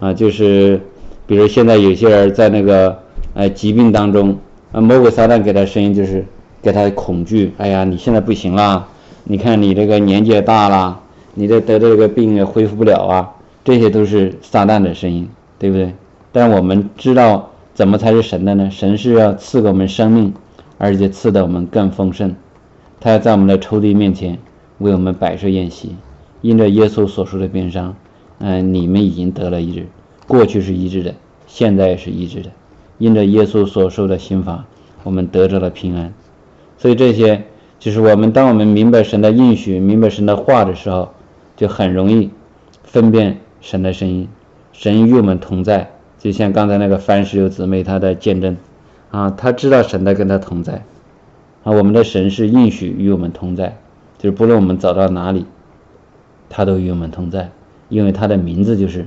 [0.00, 0.82] 啊，就是
[1.26, 2.98] 比如现在有些人在那个
[3.32, 4.36] 哎疾病当中
[4.70, 6.26] 啊，魔鬼撒旦给他声音就是
[6.60, 8.86] 给他恐惧，哎呀，你现在不行了，
[9.24, 11.00] 你看你这个年纪也大了，
[11.34, 13.34] 你这得这个病也恢复不了啊，
[13.64, 15.92] 这些都是撒旦的声音，对不对？
[16.32, 18.70] 但我们知道怎么才是神的呢？
[18.70, 20.32] 神是要赐给我们生命。
[20.76, 22.34] 而且赐的我们更丰盛，
[23.00, 24.36] 他要在我们的仇敌面前
[24.78, 25.94] 为我们摆设宴席，
[26.42, 27.94] 因着耶稣所受的鞭伤，
[28.40, 29.86] 嗯、你们已经得了医治，
[30.26, 31.14] 过去是医治的，
[31.46, 32.50] 现在也是医治的。
[32.98, 34.64] 因着耶稣所受的刑罚，
[35.04, 36.12] 我们得着了平安。
[36.76, 37.44] 所以这些
[37.84, 41.10] 就是我们当我们明白神的应许、明白神的话的时候，
[41.54, 42.30] 就很容易
[42.82, 44.26] 分辨神的声音。
[44.72, 48.56] 神与我们同在，就像刚才那个番石榴姊妹她的见证
[49.10, 50.82] 啊，她知道神的跟她同在
[51.62, 53.76] 啊，我们的神是应许与我们同在，
[54.16, 55.44] 就是不论我们走到哪里，
[56.48, 57.50] 他都与我们同在，
[57.90, 59.06] 因为他的名字就是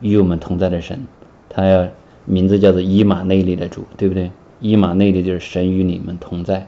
[0.00, 1.06] 与我们同在的神，
[1.48, 1.86] 他要
[2.24, 4.32] 名字叫做伊马内利的主，对不对？
[4.58, 6.66] 伊马内利就是神与你们同在，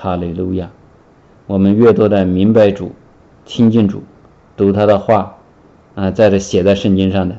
[0.00, 0.70] 哈利路亚。
[1.46, 2.92] 我们越多的明白主、
[3.44, 4.02] 亲近主、
[4.56, 5.36] 读他的话
[5.94, 7.36] 啊，在这写在圣经上的，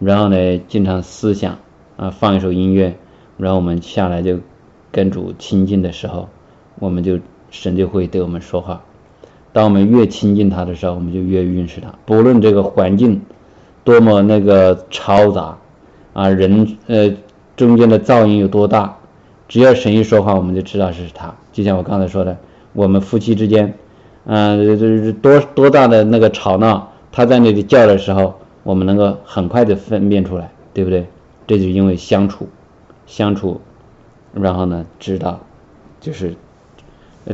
[0.00, 1.58] 然后呢，经常思想
[1.96, 2.96] 啊，放一首音乐，
[3.36, 4.40] 然后我们下来就
[4.90, 6.28] 跟主亲近的时候，
[6.80, 7.20] 我们就
[7.50, 8.82] 神就会对我们说话。
[9.52, 11.94] 当我们越亲近他的时候，我们就越认识他。
[12.06, 13.20] 不论这个环境
[13.84, 15.58] 多么那个嘈杂
[16.12, 17.14] 啊，人呃
[17.56, 18.96] 中间的噪音有多大，
[19.46, 21.34] 只要神一说话，我们就知道是他。
[21.60, 22.38] 就像我刚才说的，
[22.72, 23.74] 我们夫妻之间，
[24.24, 31.06] 嗯、就是多多大的那个吵闹，他在那里叫的时候，我们能够很快的分辨出来，对不对？
[31.46, 32.48] 这就因为相处，
[33.06, 33.60] 相处，
[34.32, 35.38] 然后呢，知道，
[36.00, 36.34] 就是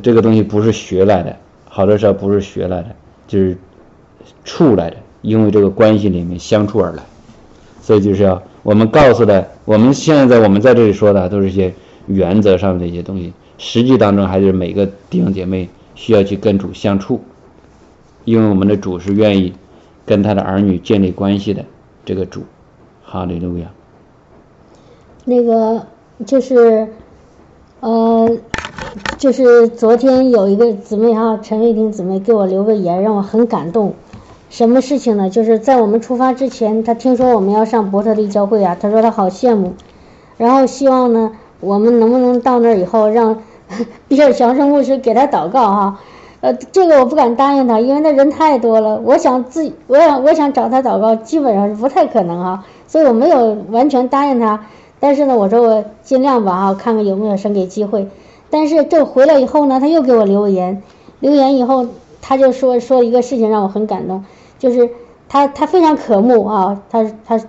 [0.03, 1.37] 这个东西不是学来的，
[1.69, 2.89] 好多时候不是学来的，
[3.29, 3.57] 就是
[4.45, 7.05] 处来的，因为这个关系里面相处而来。
[7.81, 11.73] 所以就是要我们告诉的，我们现在我们在这里说的都是一些
[12.07, 17.21] 原则上的一些东西，实际当中还是每个弟兄姐妹需要去跟主相处，
[18.25, 19.55] 因为我们的主是愿意
[20.05, 21.64] 跟他的儿女建立关系的
[22.05, 22.42] 这个主，
[23.05, 23.66] 哈利路亚。
[25.25, 25.87] 那个
[26.25, 26.88] 就是，
[27.81, 28.38] 呃，
[29.19, 33.95] 就是昨天有一个姊妹哈，陈卫婷姊妹给我留个言，让我很感动。
[34.49, 35.29] 什么事情呢？
[35.29, 39.75] 就是在我们出发之前，她听说我们要上伯特利教会啊，她说她好羡慕，
[40.37, 43.42] 然后希望呢，我们能不能到那儿以后让
[44.09, 45.99] 比尔强生牧师给他祷告哈。
[46.40, 49.01] 呃，这个我不敢答应他，因为那人太多了。
[49.03, 54.66] 我想自己，我想我想找他祷告，基本上是不太可能哈，所以我没有完全答应他。
[55.01, 58.09] 但是呢，我说我尽量吧哈，看看有没有神给机会。
[58.51, 60.83] 但是这回来以后呢，他又给我留言，
[61.21, 61.87] 留言以后
[62.21, 64.25] 他就说说一个事情让我很感动，
[64.59, 64.90] 就是
[65.29, 67.40] 他他非常渴慕啊，他他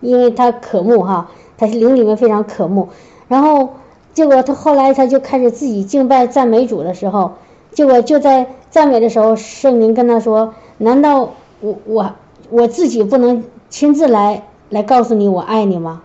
[0.00, 2.88] 因为他渴慕哈，他是灵里面非常渴慕，
[3.28, 3.70] 然后
[4.14, 7.32] 结果他后来他就开始自己敬拜赞美主的时候，
[7.72, 12.12] 结果就在赞美的时候，圣灵跟他说：“难道我我
[12.50, 16.02] 我自己不能亲自来来告诉你我爱你吗？”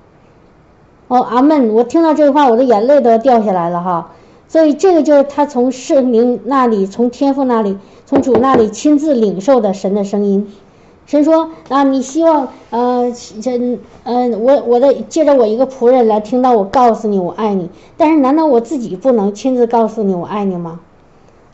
[1.07, 1.73] 哦，阿门！
[1.73, 4.11] 我听到这话，我的眼泪都要掉下来了哈。
[4.47, 10.49] 所以这个就是他从圣灵那里，从天父那里，从主那里亲自领受的神的声音。
[11.11, 20.79] 神说啊，你希望呃这嗯、我我的借着我一个仆人来听到我告诉你我爱你，但是难道我自己不能亲自告诉你我爱你吗？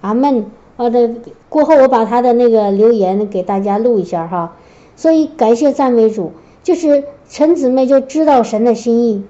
[0.02, 0.46] 阿门。
[0.76, 1.10] 呃的
[1.50, 4.54] 过后我把他的那个留言给大家录一下哈。
[4.96, 9.24] 所以感谢赞美主，就是陈姊妹就知道神的心意。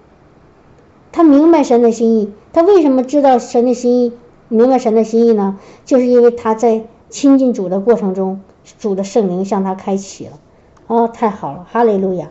[1.14, 4.12] 他明白神的心意，他为什么知道神的心意，
[4.50, 5.58] 明白神的心意呢？
[5.86, 8.42] 就是因为他在亲近主的过程中，
[8.80, 10.40] 主的圣灵向他开启了。
[10.88, 12.30] 哦，太好了，哈利路亚！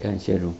[0.00, 0.52] 感谢主。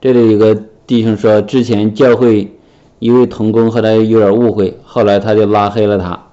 [0.00, 0.54] 这里有个
[0.86, 2.52] 弟兄说，之前教会
[2.98, 6.26] 一位童工和他有点误会，后来他就拉黑了他，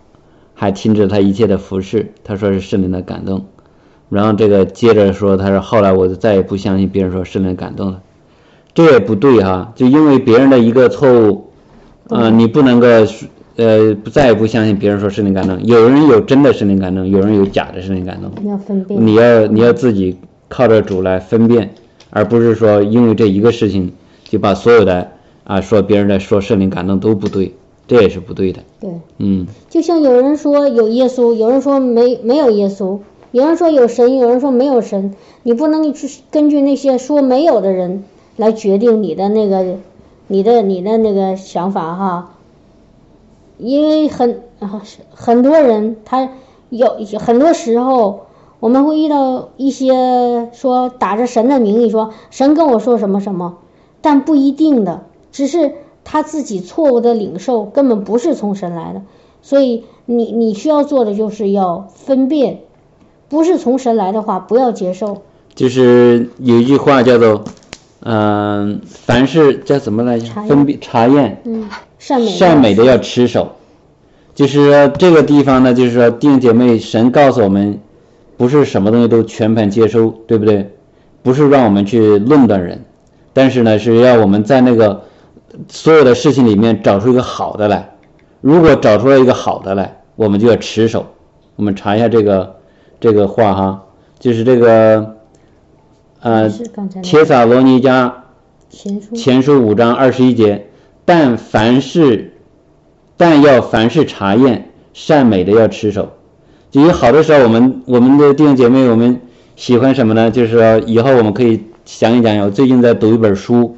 [0.54, 2.14] 还停止他一切的服饰。
[2.24, 3.46] 他说是圣灵的感动。
[4.10, 8.02] 然后这个接着说，他说后来我就再也不相信别人说圣灵感动了，
[8.74, 9.72] 这也不对哈。
[9.76, 11.50] 就因为别人的一个错误，
[12.10, 12.88] 呃，你不能够
[13.56, 15.64] 呃不再也不相信别人说圣灵感动。
[15.64, 18.32] 有人有真的圣灵感动，有人有假的圣灵感动。
[18.42, 19.06] 你要分辨。
[19.06, 20.18] 你要你要自己
[20.50, 21.74] 靠着主来分辨，
[22.10, 23.94] 而不是说因为这一个事情
[24.26, 25.12] 就把所有的
[25.44, 27.54] 啊说别人的说圣灵感动都不对，
[27.88, 28.62] 这也是不对的。
[28.80, 33.00] 对，嗯，就像有人说有耶稣，有人说没没有耶稣，
[33.32, 35.14] 有人说有神，有人说没有神。
[35.44, 38.04] 你不能去根据那些说没有的人
[38.38, 39.76] 来决定你的那个
[40.28, 42.30] 你的你的那个想法哈。
[43.58, 44.42] 因为很
[45.14, 46.30] 很多人他
[46.70, 48.28] 有很多时候
[48.60, 53.58] 我们会遇到一些说打着神的名义说神跟我说什么什么，
[54.02, 55.74] 但不一定的，只是
[56.04, 59.02] 他自己错误的领受根本不是从神来的，
[59.42, 62.60] 所以你你需要做的就是要分辨，
[63.30, 65.22] 不是从神来的话不要接受。
[65.56, 67.44] 就是有一句话叫做，
[68.02, 71.42] 嗯、凡是叫怎么来分辨查验。
[71.46, 71.70] 嗯，
[72.04, 73.54] 善美善美的要持守，
[74.36, 77.80] 就是说这个地方呢，就是说弟兄姐妹，神告诉我们，
[78.36, 80.70] 不是什么东西都全盘接收，对不对？
[81.22, 82.84] 不是让我们去论断人，
[83.32, 85.04] 但是呢，是要我们在那个
[85.70, 87.96] 所有的事情里面找出一个好的来。
[88.42, 91.06] 如果找出来一个好的来，我们就要持守。
[91.56, 92.58] 我们查一下这个
[93.00, 93.84] 这个话哈，
[94.20, 95.16] 就是这个
[96.20, 98.12] 呃，是刚才那个帖撒罗尼迦
[98.70, 100.68] 前书前书五章二十一节，
[101.06, 102.34] 但凡事，
[103.18, 106.14] 但要凡事查验善美的要持守。
[106.72, 109.22] 就有好的时候，我们我们的弟兄姐妹，我们
[109.56, 110.32] 喜欢什么呢？
[110.32, 112.38] 就是说以后我们可以讲一讲。
[112.40, 113.78] 我最近在读一本书，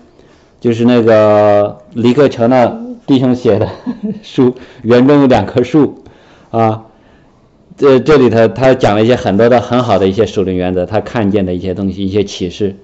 [0.62, 3.68] 就是那个李克乔纳弟兄写的
[4.24, 6.04] 书，园中有两棵树，
[6.52, 6.84] 啊，
[7.76, 12.76] 这这里头他讲了一些很多的很好的一些属灵原则，他看见的一些东西，一些启示。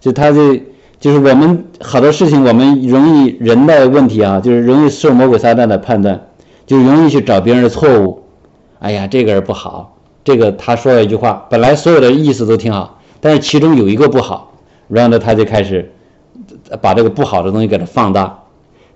[0.00, 0.62] 就他这
[1.00, 6.28] 就是我们好多事情，我们容易人的问题啊，就是容易受魔鬼撒旦的判断，
[6.66, 8.24] 就容易去找别人的错误。
[8.78, 14.52] 哎呀，这个人不好，这个他说了一句话，本来所有的意思都挺好，但是其中有一个不好，
[14.88, 15.92] 然后呢，他就开始
[16.80, 18.40] 把这个不好的东西给它放大。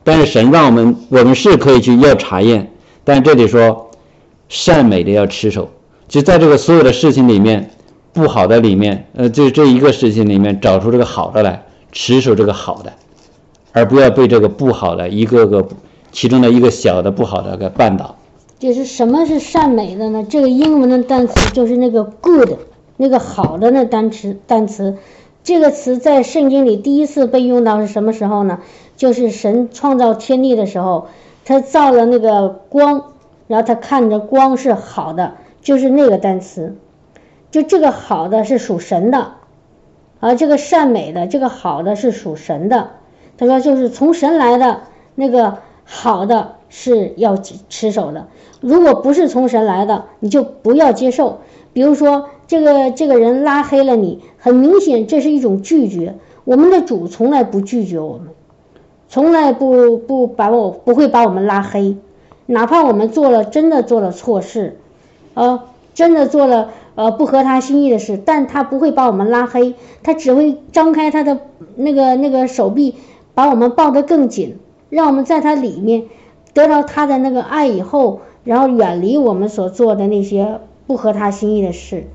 [0.04, 2.70] 但是神让我们，我们是可以去要查验，
[3.04, 3.90] 但这里说
[4.48, 5.68] 善美的要持守，
[6.08, 7.70] 就在这个所有的事情里面，
[8.14, 11.62] 不好的里面，呃，就这一个事情里面找出这个好的来，
[11.92, 12.92] 持守这个好的，
[13.72, 15.68] 而不要被这个不好的一个个
[16.12, 18.16] 其中的一个小的不好的给绊倒。
[18.58, 20.26] 就是什么是善美的呢？
[20.28, 22.58] 这个英文的单词就是那个 good，
[22.96, 24.96] 那个好的那单词单词。
[25.44, 28.58] 这个词在圣经里第一次被用到是什么时候呢？
[28.96, 31.06] 就是神创造天地的时候，
[31.44, 33.12] 他造了那个光，
[33.46, 36.76] 然后他看着光是好的，就是那个单词。
[37.50, 39.34] 就这个好的是属神的，
[40.20, 42.90] 而这个善美的这个好的是属神的。
[43.36, 44.80] 他说就是从神来的
[45.14, 48.26] 那个好的是要持守的。
[48.60, 51.38] 如果不是从神来的，你就不要接受。
[51.72, 56.16] 比如说，这个这个人拉黑了你，很明显这是一种拒绝。
[56.44, 58.28] 我们的主从来不拒绝我们，
[59.08, 61.96] 从来不不把我不会把我们拉黑，
[62.46, 64.78] 哪怕我们做了真的做了错事，
[65.34, 71.38] 啊，真的做了呃不合他心意的事，但他不会把我们拉黑，他只会张开他的
[71.76, 72.96] 那个那个手臂，
[73.34, 74.58] 把我们抱得更紧，
[74.90, 76.06] 让我们在他里面
[76.52, 78.22] 得到他的那个爱以后。
[78.44, 82.06] 然后远离我们所做的那些不合他心意的事，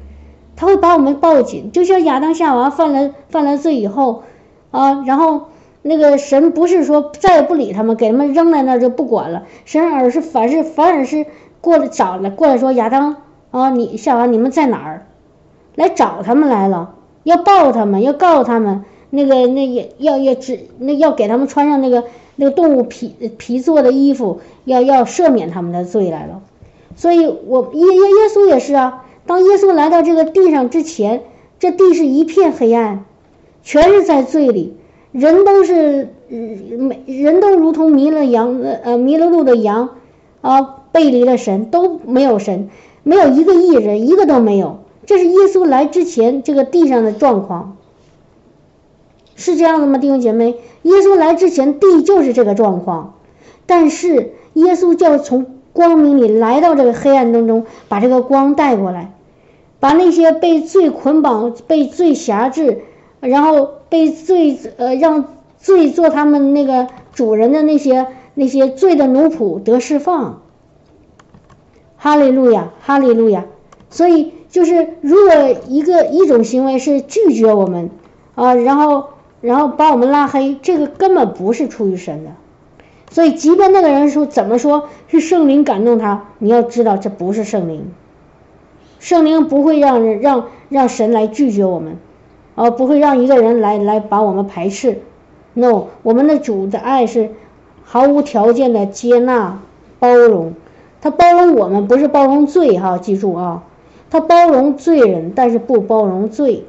[0.55, 4.23] 他会把我们抱紧，就像亚当夏娃犯了犯了罪以后，
[4.71, 5.49] 啊，然后
[5.83, 11.27] 那个神不是说再也不理他们，给他们扔在那儿就不管了，神而是反是反而是
[11.61, 13.17] 过来找了过来说亚当
[13.53, 15.05] 啊，你夏娃你们在哪儿？
[15.75, 22.03] 来找他们来了，要抱他们，要告他们那个那也要要只那要给他们穿上那个。
[22.35, 26.41] 那个动物皮皮做的衣服，要要赦免他们的罪来了，
[26.95, 29.05] 所以我耶耶耶稣也是啊。
[29.27, 31.21] 当耶稣来到这个地上之前，
[31.59, 33.05] 这地是一片黑暗，
[33.61, 34.75] 全是在罪里，
[35.11, 39.89] 人都是没人都如同迷了羊呃迷了路的羊
[40.41, 42.71] 啊，背离了神，都没有神，
[43.03, 44.79] 没有一个艺人，一个都没有。
[45.05, 47.77] 这是耶稣来之前这个地上的状况。
[49.35, 50.55] 是这样的吗，弟兄姐妹？
[50.83, 53.15] 耶稣来之前，地就是这个状况，
[53.65, 59.11] 但是耶稣就要从光明里来到这个黑暗当中，把这个光带过来，
[59.79, 62.83] 把那些被罪捆绑、被罪辖制，
[63.21, 65.25] 然后被罪呃让
[65.57, 70.42] 罪做他们那个主人的那些那些罪的奴仆得释放。
[72.03, 73.45] 哈利路亚，哈利路亚。
[73.89, 75.33] 所以就是，如果
[75.67, 77.89] 一个一种行为是拒绝我们
[78.35, 79.05] 啊，然后。
[79.43, 82.31] 然后把我们拉黑，这个根本不是出于神的，
[83.11, 87.91] 所以即便那个人说怎么说是圣灵感动他，你要知道这不是圣灵，
[88.99, 91.97] 圣灵不会让人让让神来拒绝我们，
[92.55, 95.01] 啊不会让一个人来来把我们排斥
[95.55, 97.31] ，no，我们的主的爱是
[97.83, 99.59] 毫无条件的接纳
[99.99, 100.53] 包容，
[101.03, 103.63] 他包容我们不是包容罪哈，记住啊，
[104.09, 106.63] 他包容罪人，但是不包容罪。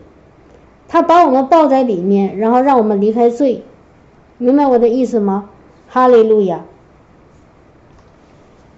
[0.88, 3.62] 他把我们抱在里面，然后让我们离开罪，
[4.38, 5.50] 明白我的意思吗？
[5.88, 6.62] 哈利路亚。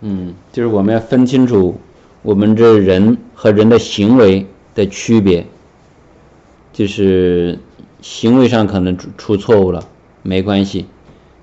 [0.03, 1.77] 嗯，就是我们要分清楚
[2.21, 5.47] 我们这人和人的行为的区别，
[6.75, 7.59] 就是
[8.03, 9.85] 行为上可能出出错误了，
[10.23, 10.85] 没关系，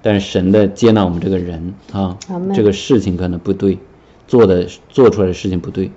[0.04, 2.20] 但是神的接纳我们这个人啊，
[2.54, 3.80] 这个事情可能不对，
[4.28, 5.92] 做的做出来的事情不对，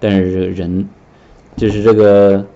[0.00, 0.88] 但是这个人
[1.56, 2.46] 就是这个。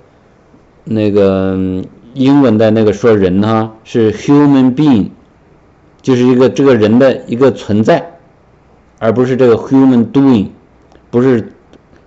[0.83, 5.11] 那个英文的那个说人呢是 human being，
[6.01, 8.19] 就是一个这个人的一个存在，
[8.99, 10.49] 而不是这个 human doing，
[11.11, 11.53] 不是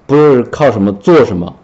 [0.08, 1.56] 不是靠什么做什么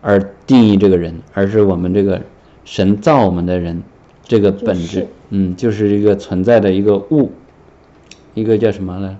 [0.00, 2.22] 而定义这个人，而是我们这个
[2.64, 3.82] 神造我们的人
[4.24, 7.30] 这个本质，嗯，就是一个存在的一个物，
[8.34, 9.18] 一个叫什么呢？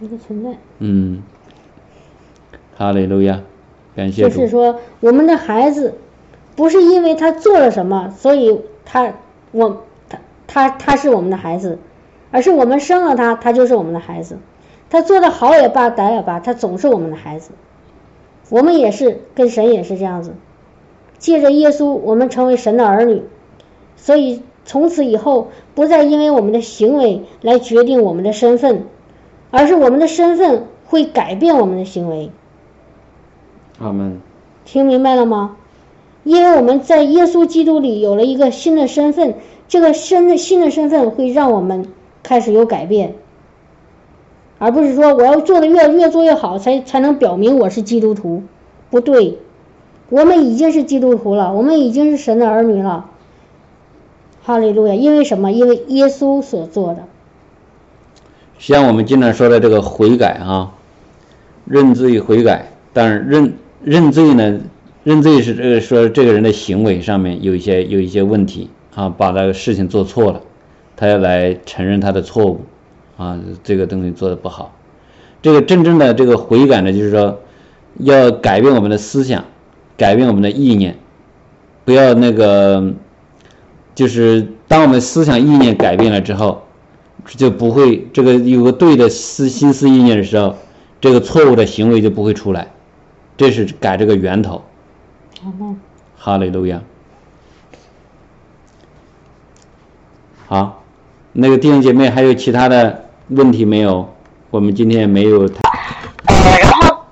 [0.00, 0.50] 一个存在。
[0.78, 1.22] 嗯，
[2.76, 3.42] 哈利路亚，
[3.94, 5.94] 感谢就是说，我们的孩子
[6.56, 9.12] 不是因为他做了什么，所以他
[9.52, 11.78] 我他他他是我们的孩子，
[12.30, 14.38] 而是我们生了他，他就是我们的孩子。
[14.88, 17.52] 他做的好也罢，歹也罢，他总是我们的孩子。
[18.48, 20.34] 我们也是跟神也是这样子，
[21.18, 23.22] 借着耶稣，我们成为神的儿女，
[23.94, 28.86] 所以从此以后不再因为我们的行为来决定我们的身份，
[29.50, 32.30] 而是我们的身份会改变我们的行为。
[33.78, 34.20] 阿门。
[34.64, 35.56] 听明白了吗？
[36.22, 39.34] 因为我们在耶稣基督里有了一个新的身份，
[39.68, 41.86] 这个身的新的身份会让我们
[42.22, 43.14] 开始有改变。
[44.58, 48.42] 而不是说我要做的越越做越好，才才能表明我是基督徒，
[48.90, 49.38] 不对，
[50.10, 53.08] 我们已经是基督徒了，我们已经是神的儿女了。
[54.42, 54.94] 哈利路亚！
[54.94, 55.52] 因为什么？
[55.52, 57.04] 因为耶稣所做的。
[58.60, 60.70] 像我们经常说的这个悔改啊，
[61.64, 64.60] 认罪悔改，但是认认罪呢，
[65.02, 70.42] 认罪是这个说这个人的行为上面有一些有一些问题啊，把那个事情做错了，
[70.94, 72.60] 他要来承认他的错误。
[73.16, 74.74] 啊，这个东西做的不好。
[75.42, 77.40] 这个真正的这个悔改呢，就是说
[77.98, 79.44] 要改变我们的思想，
[79.98, 80.96] 改变我们的意念，
[81.84, 82.94] 不要那个，
[83.94, 86.62] 就是当我们思想意念改变了之后，
[87.26, 90.56] 就不会这个有个对的思心思意念的时候，
[91.00, 92.68] 这个错误的行为就不会出来。
[93.36, 94.64] 这是改这个源头。
[96.16, 96.80] 哈利路亚。
[100.46, 100.82] 好，
[101.32, 103.06] 那个弟兄姐妹还有其他的。
[103.32, 104.12] 问题没有，
[104.50, 105.42] 我们今天没有。
[105.42, 107.04] 呃，然后，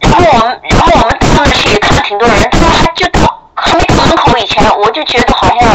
[0.00, 5.68] 然后我们，然后我们上去看了挺多人，他说还就到还没到门口以前，我就觉得好像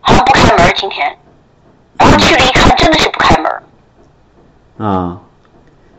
[0.00, 1.16] 好像不开门今天，
[1.98, 2.45] 然后去了。
[4.78, 5.20] 啊，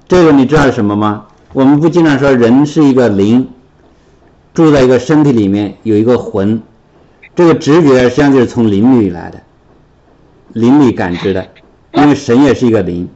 [0.07, 1.25] 这个你知道是什么吗？
[1.53, 3.49] 我们不经常说人是一个灵，
[4.53, 6.61] 住在一个身体里面有一个魂，
[7.35, 9.41] 这个直觉实际上就是从灵里来的，
[10.53, 11.47] 灵里感知的。
[11.93, 13.09] 因为神也是一个灵。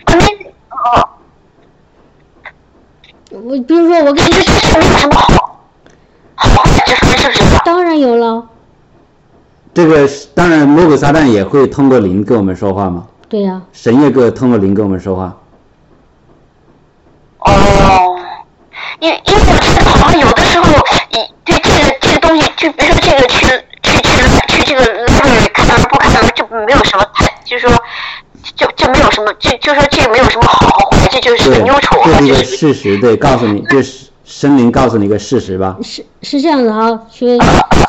[3.30, 5.60] 我比如说，我跟你说什么好？
[6.36, 7.60] 好，这是不是？
[7.64, 8.50] 当然有了。
[9.74, 13.08] 这个当然，魔鬼撒旦也会通过灵跟我们说话吗？
[13.30, 13.62] 对呀。
[13.72, 15.38] 神也个通过灵跟我们说话。
[17.42, 18.16] 哦，
[19.00, 19.42] 因因为
[19.86, 20.66] 我好像有的时候，
[21.12, 23.46] 对这个这个东西，就比如说这个去
[23.84, 27.78] 去去去这个那里看不看就没有什么太，就是说。
[28.56, 35.78] 就就没有什么，就就说这没有什么好和坏，这就是个 neutral，这是一个事实，对，告诉你，就是神灵告诉你一个事实吧。
[35.82, 37.38] 是是这样的啊，学，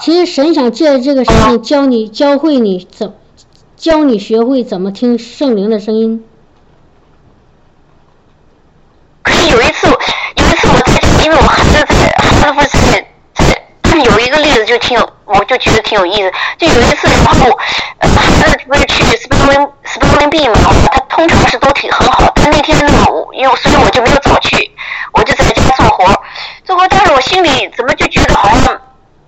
[0.00, 3.12] 其实神想借着这个事情教你，教会你怎，
[3.76, 6.22] 教你学会怎么听圣灵的声音。
[13.98, 16.32] 有一个例子就挺有，我就觉得挺有意思。
[16.58, 17.58] 就有一次，然后，
[17.98, 18.08] 呃，
[18.66, 20.54] 不是去 spelling spelling b 嘛，
[20.90, 22.32] 他通常是都挺很好。
[22.36, 24.70] 但那天呢，我因为所以我就没有早去，
[25.12, 26.04] 我就在家做活，
[26.64, 26.86] 做活。
[26.88, 28.80] 但是我心里怎么就觉得好像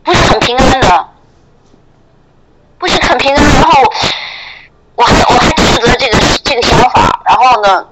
[0.02, 1.08] 不是很平安的，
[2.78, 3.42] 不是很平安。
[3.42, 3.82] 然后，
[4.96, 7.20] 我还我还记得这个这个想法。
[7.26, 7.86] 然后呢，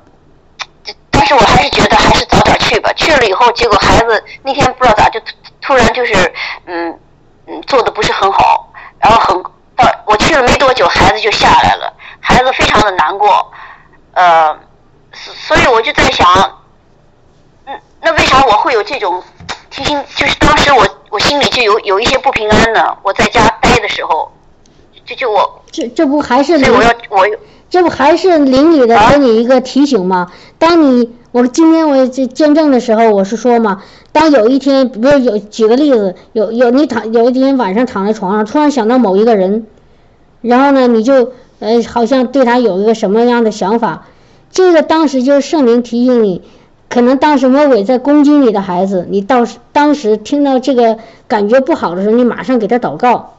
[1.11, 2.93] 但是我还是觉得还是早点去吧。
[2.95, 5.21] 去了以后，结果孩子那天不知道咋就。
[5.63, 6.35] 突然就是，
[6.67, 6.99] 嗯
[7.47, 9.43] 嗯，做的不是很好，然后很
[9.75, 13.51] 到我去了没多久，孩子就下来了，孩子非常的难过，
[14.13, 14.59] 呃，
[15.13, 16.61] 所以我就在想，
[17.67, 19.23] 嗯，那为啥我会有这种
[19.71, 20.05] 提心？
[20.17, 22.97] 就是当时我我心里就有有一些不平安呢。
[23.03, 24.31] 我在家待的时候，
[25.05, 27.27] 就就我这这不还是所以我要我
[27.73, 30.31] 这不还是邻里的给你一个提醒吗？
[30.59, 33.83] 当你我今天我这见证的时候，我是说嘛。
[34.13, 39.67] 当有一天，不是有举个例子，有有你躺有一天晚上躺在床上，突然想到某一个人，
[40.43, 44.07] 然后呢，你就呃好像对他有一个什么样的想法，
[44.51, 46.43] 这个当时就是圣灵提醒你，
[46.91, 53.33] 可能当时魔鬼在攻击你的孩子，你到当时听到这个感觉不好的时候，你马上给他祷告。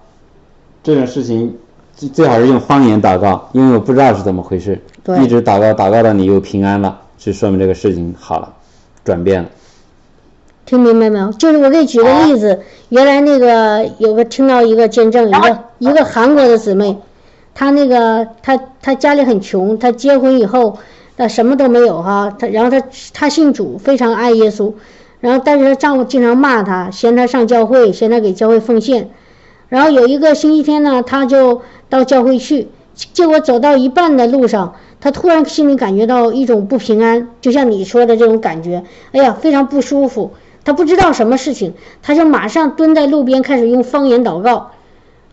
[0.82, 1.60] 这种事情
[1.96, 4.82] 最最好是用方言祷告，因为我不知道是怎么回事，
[5.22, 8.54] 一直祷告祷告到你又平安了，就说明这个事情好了，
[9.04, 9.50] 转变了。
[10.66, 11.32] 听明白没有？
[11.34, 16.98] 就是我给你举个例子，原来那个有个听到一个见证，一个一个韩国的姊妹，
[17.54, 20.80] 她那个她她家里很穷，她结婚以后，
[21.18, 22.82] 她什么都没有哈，她然后她
[23.14, 24.74] 她信主，非常爱耶稣，
[25.20, 29.10] 然后但是她丈夫经常骂她，嫌她上教会，嫌她给教会奉献。
[29.74, 40.34] 然后有一个星期天呢，他就到教会去，结果走到一半的路上，他突然心里感觉到一种不平安，就像你说的这种感觉，哎呀，非常不舒服。
[40.64, 44.70] 他不知道什么事情，他就马上蹲在路边开始用方言祷告。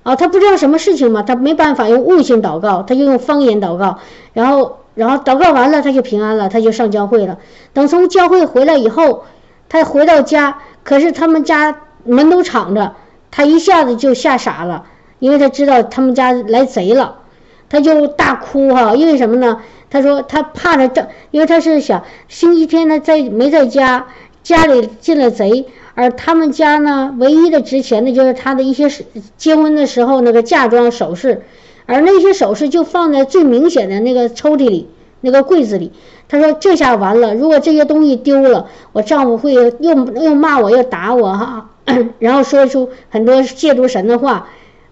[0.05, 3.99] 啊，他不知道什么事情嘛，他没办法用悟性祷告，他就用方言祷告。
[4.33, 7.37] 然后，然后祷告完了，他就平安了，他就上教会了。
[7.75, 9.25] 等从教会回来以后，
[9.69, 12.95] 他回到家，可是他们家门都敞着，
[13.31, 14.87] 她一下子就吓傻了，
[15.19, 17.17] 因为她知道他们家来贼了，
[17.69, 18.95] 她就大哭哈。
[18.97, 19.61] 因为什么呢？
[19.91, 24.07] 她说她怕着这，因为她是想星期天她在没在家。
[24.43, 28.89] 家里进了贼，而他们家呢，唯一的值钱的就是他的一些
[29.37, 31.43] 结婚的时候那个嫁妆首饰，
[31.85, 34.89] 而那些首饰就放在最明显的那个抽屉里，
[35.21, 35.93] 那个柜子里。
[36.27, 41.70] 他说这下完了，如果这些东西丢了，我丈夫会又又骂我，又打我哈，
[42.19, 44.49] 然后说出很多亵渎神的话，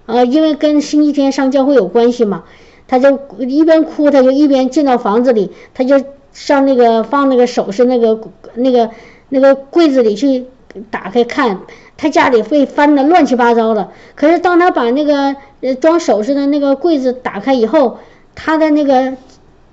[0.07, 2.45] 呃，因为跟星期天上教会有关系嘛，
[2.87, 8.21] 他就一边哭，他就一边进到房子里，他就上那个放那个首饰那个
[8.55, 8.91] 那个。
[9.31, 10.47] 那个柜子里去
[10.91, 11.61] 打开看，
[11.99, 13.91] 他家里被翻的乱七八糟的。
[14.15, 15.37] 可是当他把那个
[15.83, 17.99] 装首饰的那个柜子打开以后，
[18.35, 19.19] 他的那个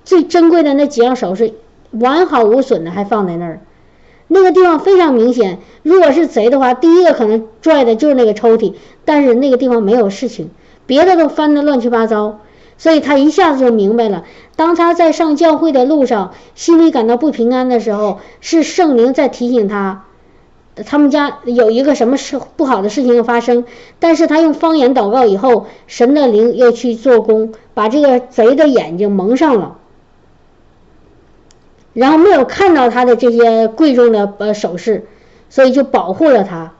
[0.04, 1.54] 最珍贵的那几样首饰
[1.90, 3.60] 完好无损的还放在那儿。
[4.28, 8.74] 那个地方非常明显，如果是贼的话，第一个可能拽的就是那个抽屉，
[9.04, 10.50] 但是那个地方没有事情，
[10.86, 12.40] 别的都翻的乱七八糟。
[12.78, 14.24] 所以他一下子就明白了，
[14.54, 20.04] 当他在上教会的路上，心里感到不平安的时候，是圣灵在提醒他，
[20.84, 23.64] 他们家有一个什么事不好的事情要发生。
[23.98, 29.78] 但是他用方言祷告以后，神的灵又去做工，把这个贼的眼睛蒙上了，
[31.96, 35.06] 然后没有看到他的这些贵重的呃首饰，
[35.48, 36.72] 所以就保护了他。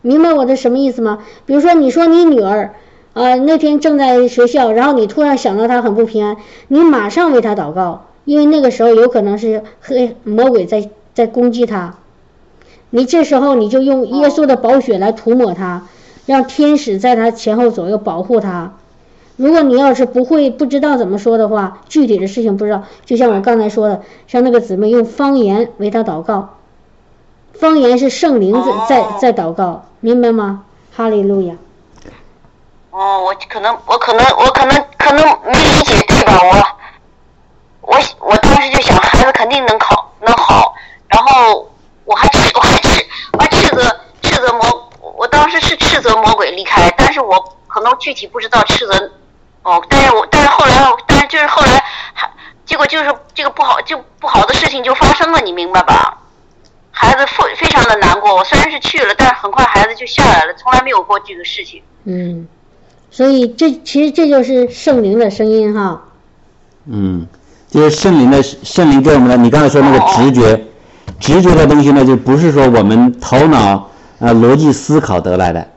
[0.00, 1.18] 明白我的什么意思吗？
[1.44, 2.70] 比如说，你说你女儿。
[3.12, 6.36] 呃，那天正在学校，然后你突然想到她很不平安，
[6.68, 11.96] 你马上为她祷告，因为那个时候有可能是黑魔鬼在在攻击她。
[12.90, 15.88] 你这时候你就用耶稣的宝血来涂抹她，
[16.24, 18.74] 让天使在她前后左右保护她。
[19.40, 26.58] 如果你要是不会不知道怎么说的话，具体的事情不知道，就像我刚才说的，像那个姊妹用方言为他祷告，
[27.54, 28.52] 方言是圣灵
[28.86, 30.64] 在在在祷告，明白吗？
[30.94, 31.54] 哈利路亚。
[32.90, 36.76] 哦，我可能，我可能，我可能，可能没理解对吧？
[37.80, 37.96] 我，我，
[38.28, 40.74] 我当时就想，孩子肯定能考，能好。
[41.08, 41.66] 然后
[42.04, 43.82] 我还斥，我还斥，我还斥责，
[44.20, 49.10] 斥责魔，我当时是斥责魔鬼离开，但是我可能具体不知道斥责。
[49.62, 51.82] 哦，但是我，但是后来，但是就是后来
[52.14, 52.28] 还，
[52.64, 56.18] 结果就是这个不好，就不好的事情就发生了，你明白吧？
[56.90, 58.34] 孩子非非常的难过。
[58.36, 61.82] 我虽然是去了，但是很快孩子就下来了，从来没有过这个事情。
[62.04, 62.46] 嗯。
[63.12, 66.00] 所以这其实这就是圣灵的声音哈。
[66.86, 67.26] 嗯，
[67.68, 69.36] 就是圣灵的圣灵给我们的。
[69.36, 70.64] 你刚才说那个直觉，
[71.18, 73.90] 直觉的东西呢，就不是说我们头脑
[74.20, 75.68] 啊逻辑思考得来的，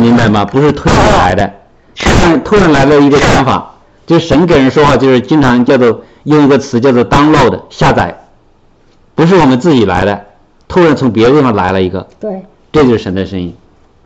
[0.00, 0.44] 明白吗？
[0.44, 1.52] 不是推理来的，突
[1.94, 3.74] 然突然来了一个想法，
[4.06, 8.26] 就神给人说话就是经常叫做用一个词叫做 download 下载，
[9.14, 10.24] 不是我们自己来的，
[10.68, 12.06] 突然从别的地方来了一个。
[12.20, 12.42] 对。
[12.72, 13.54] 这就是神的声音。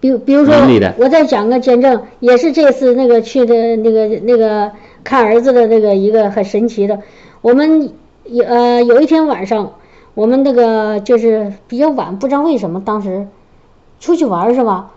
[0.00, 0.54] 比比如说，
[0.98, 4.72] 我再讲个见证，也是这次那个去的那个那个
[5.04, 6.98] 看儿子的那个一个很神奇的。
[7.40, 7.92] 我们
[8.24, 9.74] 有呃有一天晚上，
[10.14, 13.28] 我们那个就是比较晚，不知道为什么当时
[14.00, 14.90] 出去玩是吧？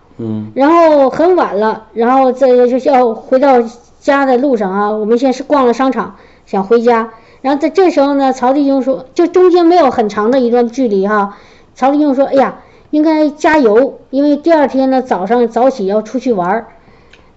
[0.54, 3.62] 然后很晚了，然后在就要回到
[4.00, 6.16] 家的路上啊，我们先是逛了商场，
[6.46, 7.10] 想回家。
[7.42, 11.36] 然后在这时候呢，曹弟兄说，就中间没有很长的一段距离哈。
[11.74, 12.56] 曹弟兄说：“哎呀。”
[12.90, 16.66] 应该加油，因为第二天呢早上早起要出去玩儿。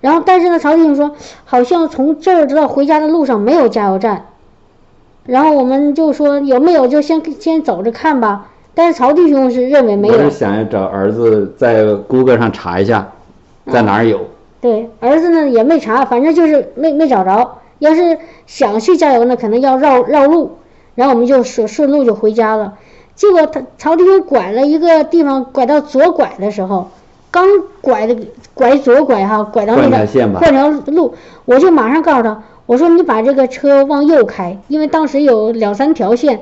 [0.01, 1.11] 然后，但是呢，曹弟兄说，
[1.45, 4.25] 好像从这儿到回家的路上没有加油站。
[5.27, 8.47] 然后我们就说有没有就先先走着看吧。
[8.75, 10.13] 但是曹弟兄是认为没有。
[10.13, 13.11] 我是想要找儿子在谷歌上查一下，
[13.71, 14.21] 在哪儿有。
[14.61, 17.57] 对，儿子呢也没查，反正就是没没找着。
[17.79, 20.57] 要是想去加油呢，可能要绕绕路。
[20.95, 22.75] 然后我们就顺顺路就回家了。
[23.15, 26.91] 结果他曹弟兄拐了一个地方，拐到左拐的时候，
[27.31, 27.47] 刚
[27.81, 28.15] 拐的
[28.53, 29.97] 拐左拐哈，拐到那个
[30.39, 31.15] 换条路，
[31.45, 36.41] 我就马上告诉他，我说你把这个车往右开，因为当时有两三条线，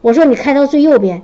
[0.00, 1.22] 我说你开到最右边，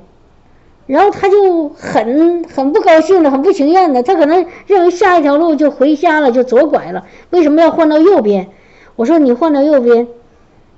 [0.88, 8.48] 然后他就很很不高兴的，很不情愿的，他可能认为下一条路就回家了，就左拐了，为什么要换到右边？
[8.96, 10.08] 我说你换到右边，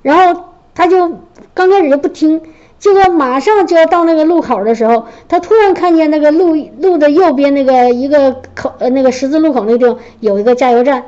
[0.03, 0.45] 然后
[0.75, 1.13] 他就。
[1.53, 2.41] 刚开始就不听，
[2.79, 11.05] 结果马上就要到那个路口的时候，他突然看见那个路路的右边那个一个口呃那个十字路口那地方有一个加油站，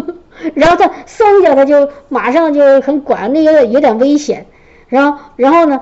[0.54, 4.46] 然后他嗖一下他就马上就很管，那有点有点危险，
[4.88, 5.80] 然后然后呢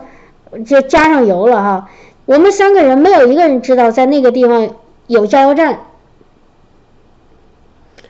[0.67, 1.89] 就加上油了哈。
[2.31, 4.77] 我们三个人没有一个人知道在那个地方
[5.09, 5.81] 有加油站。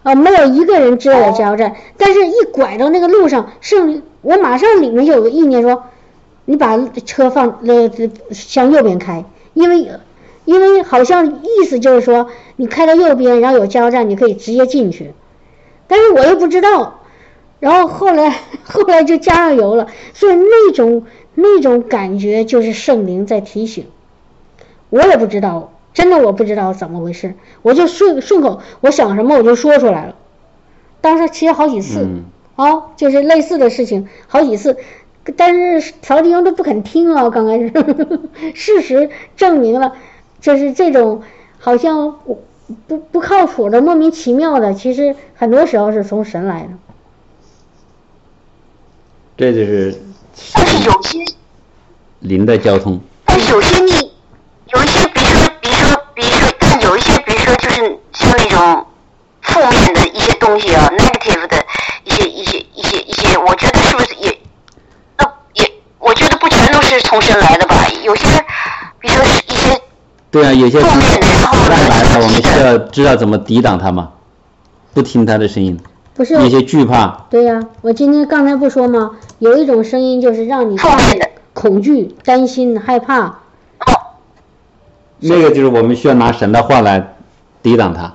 [0.02, 5.84] 啊，没有一个人知道有加油站，但是一拐到那个路上，是，我马上里面就有个意念说，
[6.44, 7.90] 你把车放呃
[8.30, 9.88] 向右边开，因为
[10.44, 15.14] 因为好像意思就是说，你开到右边，然后有加油站，你可以直接进去，
[15.86, 17.00] 但是我又不知道，
[17.58, 18.28] 然后后来
[18.64, 23.86] 后来就加上油了，所以那种那种感觉就是圣灵在提醒，
[24.90, 25.72] 我也不知道。
[25.92, 30.14] 真的我不知道怎么回事，我就顺顺口，我想什么我就说出来了。
[31.00, 32.06] 当时其实好几次，
[32.54, 34.76] 啊，就是类似的事情好几次，
[35.36, 37.28] 但是调弟兄都不肯听啊。
[37.28, 37.72] 刚开始，
[38.54, 39.94] 事实证明了，
[40.40, 41.22] 就是这种
[41.58, 42.44] 好像不
[42.86, 46.68] 不不靠谱的、莫名其妙的，其实很多时候是从神来的。
[49.36, 50.00] 这就是
[50.54, 51.18] 但是有些
[52.20, 53.00] 灵的交通。
[53.24, 53.90] 但是有些你
[54.72, 58.86] 有一些，比如说，比如说，比如说，但有一些，比如说，就是像那种
[59.40, 61.64] 负面的一些东西啊，negative 的
[62.04, 64.38] 一些一些一些一些，我觉得是不是也，
[65.16, 66.46] 呃，也，我觉得不
[67.10, 67.74] 从神来的吧？
[68.04, 68.22] 有些，
[69.00, 69.82] 比如说是一些
[70.30, 74.10] 对啊，有些负面的，然后外来的，我们需要，知道怎么抵挡他吗，
[74.94, 75.80] 不听他的声音，
[76.14, 79.10] 不是，有些惧怕，对呀、我今天刚才不说吗？
[79.40, 83.22] 有一种声音就是让你负面的，恐惧、担心、害怕。
[83.22, 83.34] 哦，
[85.18, 87.16] 那个就是我们需要拿神的话来
[87.60, 88.14] 抵挡它。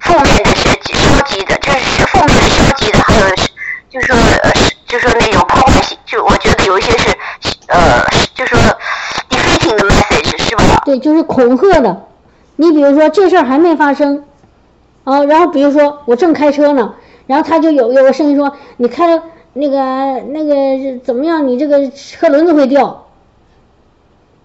[0.00, 3.26] 负面的是消极的，就是负面的消极的，还有
[3.88, 4.16] 就是说
[4.90, 7.16] 就是说那种破坏性，就我觉得有一些是
[7.68, 8.76] 呃就是说
[9.28, 10.82] defeating 的 message 是吧？
[10.84, 12.06] 对，就是恐吓的。
[12.56, 14.24] 你比如说这事儿还没发生，
[15.04, 16.94] 啊，然后比如说我正开车呢，
[17.28, 19.22] 然后他就有有个声音说你开
[19.52, 19.78] 那个
[20.30, 21.46] 那个怎么样？
[21.46, 23.06] 你这个车轮子会掉，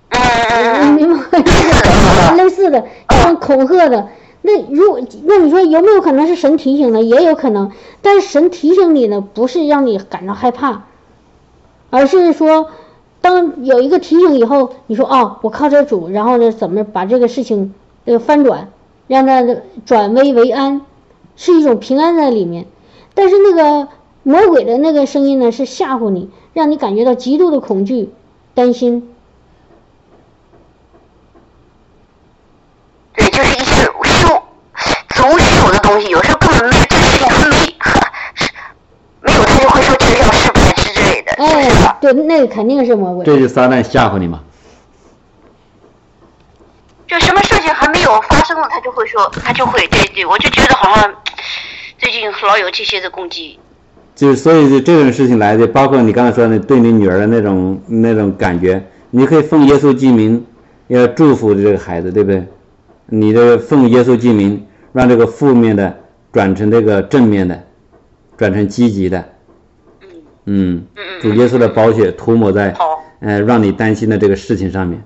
[0.10, 1.42] 嗯嗯嗯明白？
[1.42, 1.52] 就
[2.30, 4.08] 是类似的这种恐吓的。
[4.48, 7.02] 那如果那你说有没有可能是神提醒的？
[7.02, 7.72] 也有可能，
[8.04, 10.84] 但是神提醒你呢，不是让你感到害怕，
[11.90, 12.70] 而是说，
[13.22, 17.74] 当有一个提醒以后，你说哦，我靠这主，然后呢，怎么把这个事情
[18.06, 18.70] 这个翻转，
[19.08, 19.44] 让它
[19.84, 20.82] 转危为安，
[21.36, 22.68] 是一种平安在里面。
[23.16, 23.88] 但是那个
[24.22, 28.12] 魔鬼的那个声音呢，是吓唬你，让你感觉到极度的恐惧、
[28.54, 29.10] 担心
[33.18, 34.28] 一些虚
[35.16, 37.56] 总虚有的东西，有时候根本没这个事情还没
[38.36, 38.52] 是
[39.22, 43.26] 没有，他就会说这个要失败之之类的，是哎吧？，对，那个肯定是魔鬼。
[43.26, 44.42] 这就是撒旦吓唬你嘛。
[47.08, 51.14] 就什么事情还没有发生了，他就会说，他就会对对，我就觉得好像
[51.98, 53.58] 最近老有这些的攻击。
[54.14, 60.46] 就是所以就这种事情来的，包括你刚才说的对你女儿的那种那种感觉，你可以奉耶稣之名，
[60.88, 62.48] 要祝福这个孩子，对不对？
[63.08, 65.98] 你的奉耶稣之名，让这个负面的
[66.32, 67.64] 转成这个正面的，
[68.38, 69.26] 转成积极的。
[70.46, 70.86] 嗯，
[71.22, 75.04] 主耶稣的宝血涂抹在好，呃让你担心的这个事情上面，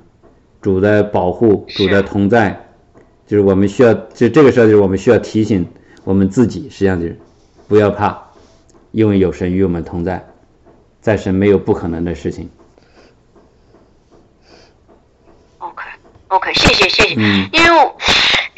[0.62, 2.68] 主的保护，主的同在，
[3.26, 5.66] 就是我们需要，就这个时候就是我们需要提醒
[6.04, 7.18] 我们自己，实际上就是
[7.68, 8.22] 不要怕，
[8.92, 10.28] 因为有神与我们同在，
[11.00, 12.50] 在神没有不可能的事情。
[15.60, 15.84] OK
[16.28, 17.50] OK，谢谢谢谢，嗯。
[17.54, 17.96] 因为我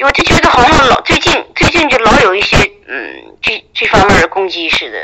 [0.04, 2.58] 我就觉得好像老最近最近就老有一些
[2.88, 4.98] 嗯这这方面的攻击似的。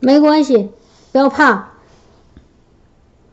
[0.00, 0.70] 没关系，
[1.14, 1.68] 不要怕。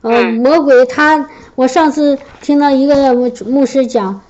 [0.03, 4.21] 呃，嗯魔鬼他，我上次听到一个牧牧师讲，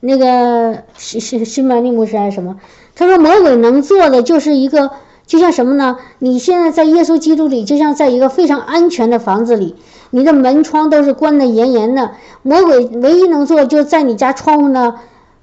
[0.00, 2.58] 那个是是新曼利牧师还是什么，
[2.96, 4.90] 他说魔鬼能做的就是一个，
[5.28, 5.98] 就像什么呢？
[6.18, 9.76] 你现在在耶稣基督里，就像在一个非常安全的房子里，
[10.10, 12.10] 你的门窗都是关得严严的。
[12.42, 14.96] 魔鬼唯一能做，就是在你家窗户呢，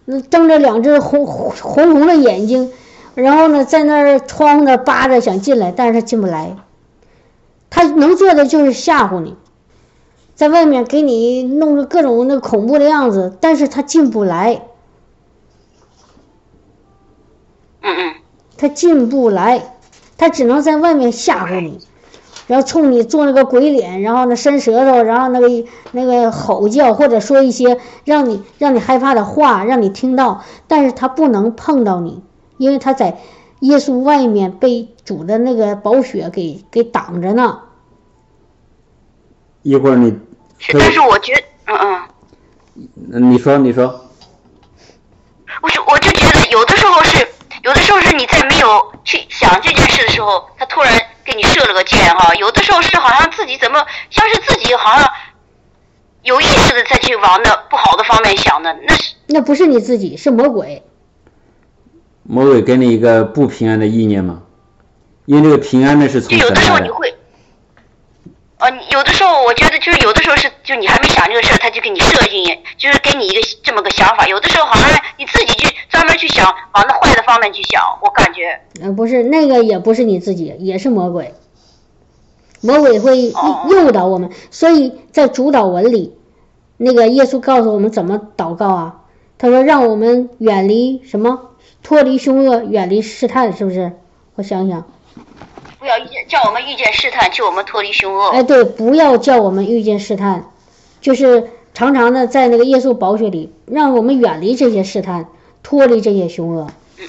[0.08, 2.74] 嗯睁着两只红红红红的眼睛，
[3.14, 6.58] 然后呢，在那儿窗户那儿扒着想进来，但是他进不来。
[7.76, 9.36] 他能做的就是吓唬你，
[10.34, 14.62] 在外面给你弄着各种那恐怖的样子，但是他进不来，
[17.82, 18.14] 嗯嗯。
[18.58, 19.76] 他进不来，
[20.18, 21.80] 他只能在外面吓唬你，
[22.48, 32.24] 然后冲你做那个鬼脸，然后呢伸舌头，然后那个那个吼叫，或者说一些让你让你害怕的话，让你听到，但是他不能碰到你，
[32.58, 33.18] 因为他在
[33.66, 37.62] 耶稣外面被主的那个宝血给给挡着呢。
[39.64, 40.16] 一会儿你
[40.74, 42.02] 但是我觉得，嗯
[43.12, 44.08] 嗯，你说你说，
[45.62, 47.28] 我就我就觉得有的时候是，
[47.64, 50.94] 有的时候是你在没有去想这件事的时候，他突然
[51.24, 52.34] 给你射了个箭哈。
[52.36, 55.10] 有的时候是好像自己怎么像是自己好像
[56.22, 60.84] 有意识的再去往那不好的方面想的，那是那不是你自己，是魔鬼。
[62.28, 64.42] 魔鬼给你一个不平安的意念吗？
[65.26, 67.14] 因为这个平安呢是从有的时候来的，你会，
[68.58, 72.44] 呃，有的时候我觉得就是有的时候是，就你还没想这个事儿，他就给你设计，
[72.78, 74.28] 就是给你一个这么个想法。
[74.28, 78.60] 有的时候好像你自己去专门去想往那坏的方面去想，我感觉。
[78.82, 81.34] 呃，不是那个，也不是你自己，也是魔鬼。
[82.62, 86.18] 魔鬼会哦诱导我们，所以在主导文里，
[86.78, 89.02] 那个耶稣告诉我们怎么祷告啊？
[89.38, 91.52] 他说让我们远离什么？
[91.86, 93.92] 脱离凶恶，远离试探，是不是？
[94.34, 94.84] 我想想，
[95.78, 98.30] 不要遇见，叫我们遇见试探，救我们脱离凶恶。
[98.32, 100.46] 哎，对，不要叫我们遇见试探，
[101.00, 105.28] 就是常常的在那个耶稣宝血里，让我们远离这些试探，
[105.62, 106.68] 脱离这些凶恶。
[106.98, 107.08] 嗯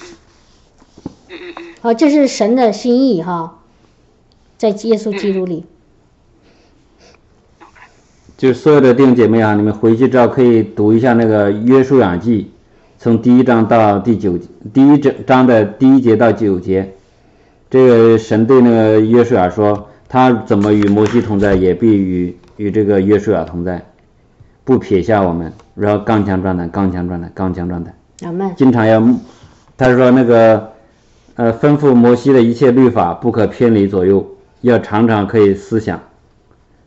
[1.30, 3.60] 嗯嗯，啊，这是神的心意哈，
[4.58, 5.64] 在耶稣基督里。
[8.36, 12.52] 就是所有的弟兄姐妹啊，你们回去之后可以读一下那个《约书亚记》，
[12.98, 14.38] 从第一章到第九
[14.72, 16.94] 第一章章的第一节到九节，
[17.68, 23.84] 这个神对那个约书亚说，他怎么与摩西同在，也必与与这个约书亚同在，
[24.64, 27.94] 不撇下我们，然后刚强壮胆，刚强壮胆，刚强壮胆。
[28.22, 28.50] 阿门。
[28.56, 29.02] 经常要，
[29.76, 30.72] 他说那个，
[31.34, 34.26] 呃，吩咐摩西的一切律法不可偏离左右，
[34.62, 36.00] 要常常可以思想，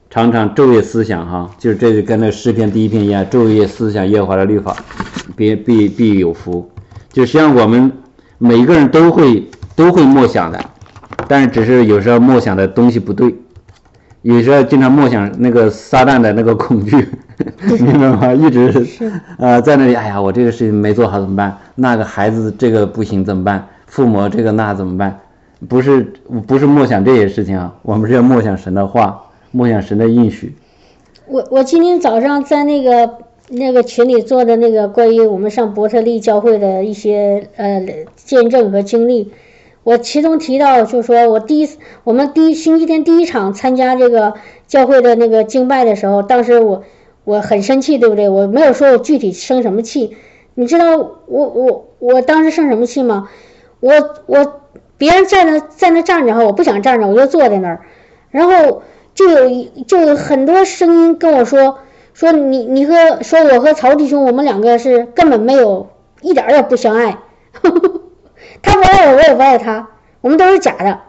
[0.09, 4.75] 常常昼夜思想哈，就是这就跟那诗篇第一篇一样，昼夜思想耶和华的律法，
[5.35, 6.67] 必必必有福。
[7.11, 7.91] 就实际上我们
[8.39, 10.59] 每一个人都会都会默想的，
[11.27, 13.35] 但是只是有时候默想的东西不对，
[14.23, 17.07] 有时候经常默想那个撒旦的那个恐惧，
[17.79, 18.33] 明白吗？
[18.33, 18.87] 一直
[19.37, 21.55] 呃在那里，哎呀，我这个事情没做好怎么办？
[21.75, 23.67] 那个孩子这个不行怎么办？
[23.85, 25.19] 父母这个那怎么办？
[25.67, 26.13] 不是
[26.47, 29.21] 不是默想这些事情啊，我们是要默想神的话，
[29.51, 30.53] 默想神的应许。
[31.27, 33.17] 我我今天早上在那个
[33.49, 37.85] 那个群里做的那个关于我们上伯特利教会的一些呃
[38.15, 39.31] 见证和经历，
[39.83, 41.69] 我其中提到就是说我第一
[42.03, 44.33] 我们第一星期天第一场参加这个
[44.67, 46.83] 教会的那个敬拜的时候，当时我
[47.23, 48.29] 我很生气，对不对？
[48.29, 50.15] 我没有说我具体生什么气，
[50.55, 53.29] 你知道我我我当时生什么气吗？
[53.81, 53.91] 我
[54.25, 54.61] 我
[54.97, 57.81] 别人在那在那站着哈，我不想站着，我就坐在那儿，
[58.31, 58.81] 然后
[59.19, 61.79] 就有一就有很多声音跟我说
[62.13, 65.89] 说你你和说我和曹弟兄我们两个是根本没有
[66.21, 67.17] 一点儿也不相爱，
[68.63, 69.89] 他不爱我我也不爱他，
[70.21, 71.01] 我们都是假的，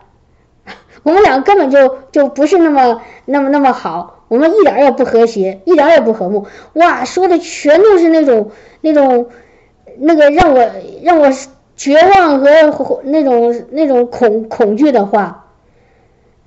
[1.04, 8.50] 我们俩根本就就不是那么那么那么好，我们一点也不和谐，一点也不和睦，哇，说的全都是那种
[8.80, 9.28] 那种
[9.98, 10.68] 那个让我
[11.04, 11.28] 让我
[11.76, 12.48] 绝望和
[13.04, 15.46] 那种那种恐恐惧的话。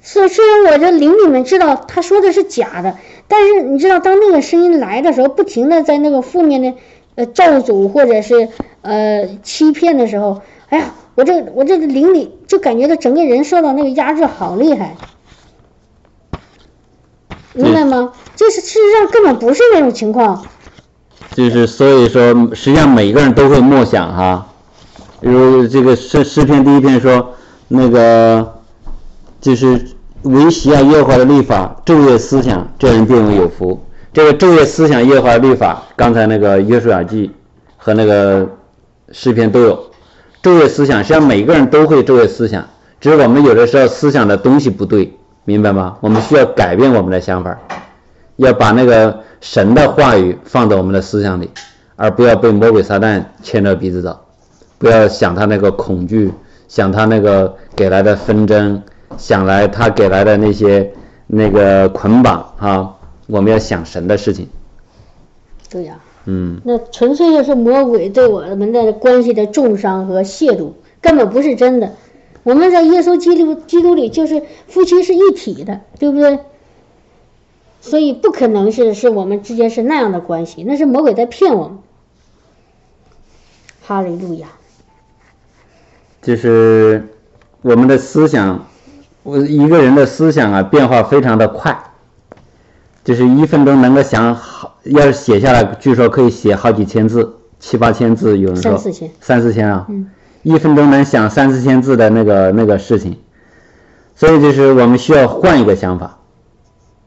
[0.05, 2.97] 虽虽然我这灵里面知道他说的是假的，
[3.29, 6.73] 但是你知道，当那个声音来的时候，不停的在那个负面的
[7.15, 8.49] 呃咒诅或者是
[8.81, 14.97] 呃欺骗的时候，哎呀，我这我这个灵里就感觉到整个人受到那个压制好厉害，
[17.53, 18.11] 明白吗？
[18.35, 20.45] 就是事实上根本不是那种情况，
[21.33, 24.47] 就是所以说，实际上每个人都会默想哈。
[25.21, 27.35] 比如这个诗诗篇第一篇说，
[27.69, 28.55] 那个
[29.39, 29.92] 就是
[30.23, 33.79] 唯喜爱耶和华的律法，昼夜思想，这人便为有福。
[34.13, 37.31] 这个昼夜思想耶和华的律法，刚才那个约书亚记
[37.77, 38.47] 和那个
[39.11, 39.91] 诗篇都有。
[40.41, 42.65] 昼夜思想，实际上每个人都会昼夜思想，
[43.01, 45.13] 只是我们有的时候思想的东西不对，
[45.45, 45.97] 明白吗？
[46.01, 47.57] 我们需要改变我们的想法。
[48.37, 51.49] 要把那个神的话语放在我们的思想里，
[51.95, 54.19] 而不要被魔鬼撒旦牵着鼻子走，
[54.77, 56.33] 不要想他那个恐惧，
[56.67, 58.81] 想他那个给来的纷争，
[59.17, 60.93] 想来他给来的那些
[61.27, 62.95] 那个捆绑啊，
[63.27, 64.47] 我们要想神的事情。
[65.69, 71.93] 对呀、嗯，那纯粹就是魔鬼对我们的关系的重伤和亵渎，根本不是真的。
[72.43, 76.39] 我们在耶稣基督基督里就是夫妻是一体的，对不对？
[77.81, 81.79] 所以不可能是是我们之间是那样的关系，那是魔鬼在骗我们。
[83.81, 84.47] 哈利路亚，
[86.21, 87.09] 就是
[87.61, 88.65] 我们的思想，
[89.23, 91.77] 我一个人的思想啊变化非常的快，
[93.03, 98.71] 就是一分钟能够想好，要是写下来，据说可以写好几千字，七八千字，有人说。
[98.71, 100.09] 三四千，三四千啊，嗯。
[100.43, 103.17] 一分钟能想三四千字的那个那个事情，
[104.13, 106.17] 所以就是我们需要换一个想法。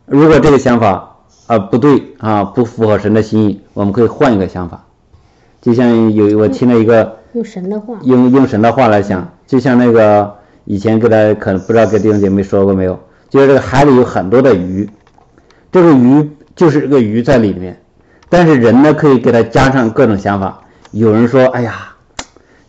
[0.07, 4.87] 如果这个想法啊不对啊，不符合神的心意，我们可以换一个想法。
[5.61, 10.36] 就像有我听了一个用神的话，用用神的话来想，就像那个
[10.67, 13.01] 以前给大家可能不知道给弟兄姐妹说过没有，
[13.31, 14.89] 就是这个海里有很多的鱼，
[15.73, 17.81] 这个鱼就是这个鱼在里面，
[18.29, 20.61] 但是人呢可以给它加上各种想法。
[20.91, 21.95] 有人说，哎呀，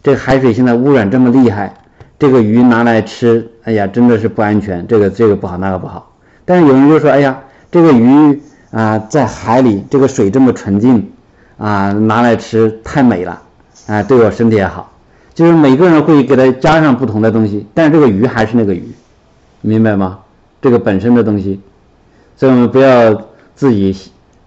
[0.02, 1.74] 这个海水现在污染这么厉害，
[2.18, 6.16] 这个鱼拿来吃，哎呀，真的是不安全，这个这个不好，那个不好。
[6.46, 7.40] 但是有人就说，哎呀，
[7.72, 8.42] 这个鱼
[8.72, 11.12] 啊在海里，这个水这么纯净。
[11.58, 13.42] 啊，拿来吃太美了，
[13.88, 14.92] 啊，对我身体也好。
[15.38, 18.92] 就是每个人会给它加上不同的东西，但是这个鱼还是那个鱼，
[19.62, 20.22] 明白吗？
[20.64, 21.60] 这个本身的东西，
[22.36, 23.14] 所以我们不要
[23.56, 23.96] 自己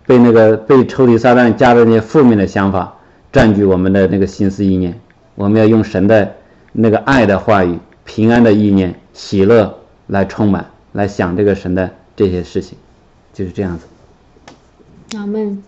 [0.05, 2.97] 被那个被抽离撒旦加的那些负面的想法
[3.31, 4.99] 占据我们的那个心思意念。
[5.37, 6.35] 我们要用神的
[6.73, 9.73] 那个爱的话语、平安的意念、喜乐
[10.09, 12.77] 来充满，来想这个神的这些事情，
[13.33, 13.87] 就是这样子。
[15.17, 15.63] 阿门。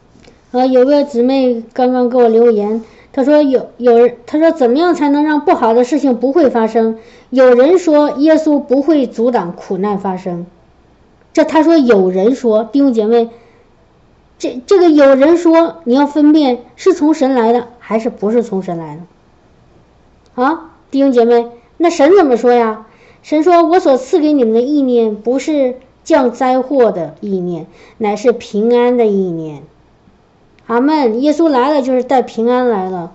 [0.51, 2.83] 啊，有个姊妹刚刚给我留言，
[3.13, 6.99] 他说有有人，他说怎么样才能让不好的事情不会发生？
[7.29, 10.47] 有人说耶稣不会阻挡苦难发生，
[11.33, 13.29] 这他说有人说弟兄姐妹，
[14.39, 20.43] 这这个有人说你要分辨是从神来的还是不是从神来的？
[20.43, 22.87] 啊，弟兄姐妹，那神怎么说呀？
[23.23, 27.67] 神说我所赐给你们的意念不是降灾祸的意念，
[27.99, 29.63] 乃是平安的意念。
[30.73, 31.21] 阿门！
[31.21, 33.13] 耶稣来了就是带平安来了，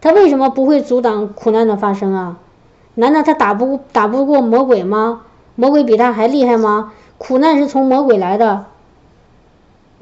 [0.00, 2.38] 他为什么不会阻挡苦难的发生啊？
[2.94, 5.22] 难道他打不打不过魔鬼吗？
[5.56, 6.92] 魔鬼比他还厉害吗？
[7.18, 8.66] 苦难是从魔鬼来的，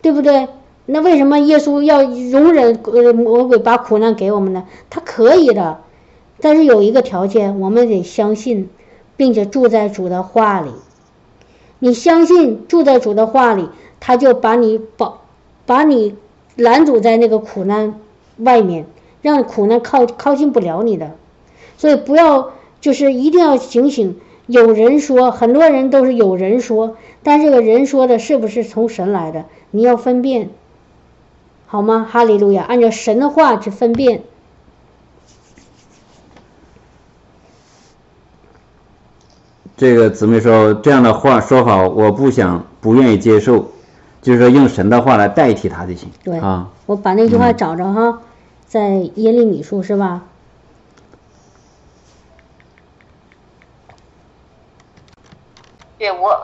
[0.02, 0.48] 对不对？
[0.84, 4.64] 那为什么耶稣要容忍呃魔鬼把苦难给我们呢？
[4.90, 5.78] 他可以的，
[6.42, 8.68] 但是有一个条件，我们得相信，
[9.16, 10.72] 并且住在主的话里。
[11.78, 15.22] 你相信住在主的话里，他就把你保，
[15.64, 16.14] 把你。
[16.58, 18.00] 拦阻在那个苦难
[18.38, 18.84] 外面，
[19.22, 21.12] 让苦难靠靠近不了你的，
[21.76, 22.50] 所以不要
[22.80, 24.20] 就是一定要警醒。
[24.46, 29.44] 有人说，很多人都是有人说，但这个人说的是不是从神来的？
[29.70, 30.50] 你要分辨，
[31.66, 32.04] 好吗？
[32.10, 34.22] 哈利路亚，按照神的话去分辨。
[39.76, 43.70] 这个姊妹说这样的话说法，我不想，不愿意接受。
[44.20, 46.10] 就是说，用神的话来代替他就行。
[46.24, 48.20] 对啊，我把那句话找着哈，
[48.66, 50.22] 在耶利米书是吧？
[55.98, 56.40] 对我，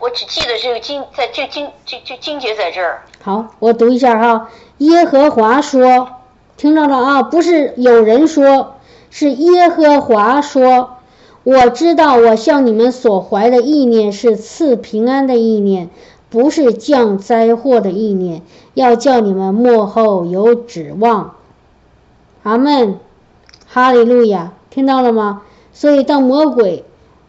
[0.00, 3.02] 我只记得这个经，在这经这这经节在这儿。
[3.22, 4.50] 好，我读一下哈。
[4.78, 6.08] 耶和华说，
[6.56, 7.22] 听到了啊？
[7.22, 8.74] 不是有人说，
[9.10, 10.96] 是耶和华说。
[11.44, 15.88] 我知道，我向你们所怀的意念是赐平安的意念。
[16.30, 18.42] 不是降灾祸的意念，
[18.74, 21.34] 要叫你们幕后有指望。
[22.42, 22.98] 阿门，
[23.66, 25.42] 哈利路亚，听到了吗？
[25.72, 26.84] 所以当魔鬼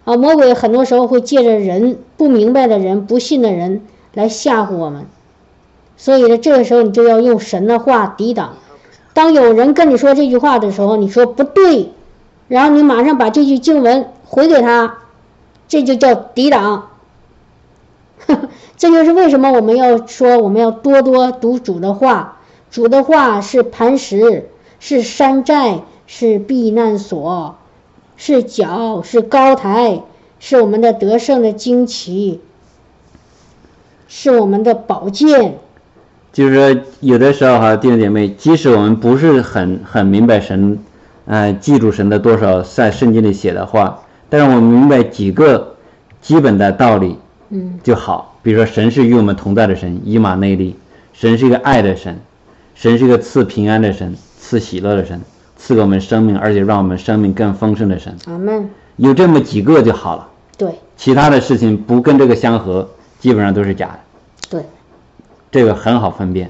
[0.05, 3.83] 啊，魔鬼很多时候会借着人不明白的人、不信的人
[4.13, 5.05] 来吓唬我们。
[5.97, 8.55] 所以呢，这个时候你就要用神的话抵挡。
[9.13, 11.91] 当有人跟你说这句话的时候，你说不对，
[12.47, 14.97] 然后你马上把这句经文回给他，
[15.67, 16.89] 这就叫抵挡。
[18.77, 22.39] 这就是为什么我们要说我们要多多读主的话，
[22.69, 24.49] 主的话是磐石，
[24.79, 27.55] 是山寨，是避难所，
[28.17, 30.01] 是脚，是高台，
[30.39, 32.41] 是我们的得胜的旌旗，
[34.07, 35.57] 是我们的宝剑。
[36.31, 40.77] 就是说，有的时候哈，弟兄姐妹，即使我们不是很很明白神，
[41.25, 45.75] 呃，记住神的多少在圣经里写的话，但是我们明白几个
[46.21, 47.17] 基本的道理，
[47.49, 48.35] 嗯，就好。
[48.43, 50.77] 比如说，神是与我们同在的神，以马内利。
[51.13, 52.19] 神是一个爱的神，
[52.75, 55.21] 神是一个赐平安的神，赐喜乐的神，
[55.57, 58.15] 赐给我们生命，而且让我们生命更丰盛的神。
[58.27, 58.69] 阿门。
[58.97, 60.29] 有这么几个就好了。
[60.57, 60.71] 对。
[60.95, 62.89] 其他的事情不跟这个相合，
[63.19, 63.99] 基本上都是假的。
[64.49, 64.65] 对。
[65.51, 66.49] 这个很好分辨。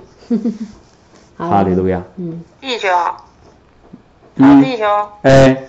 [1.38, 2.04] 哈利路亚。
[2.18, 2.44] 嗯。
[2.60, 2.90] 弟兄。
[4.36, 4.62] 嗯。
[4.62, 4.86] 弟兄。
[5.22, 5.64] 哎。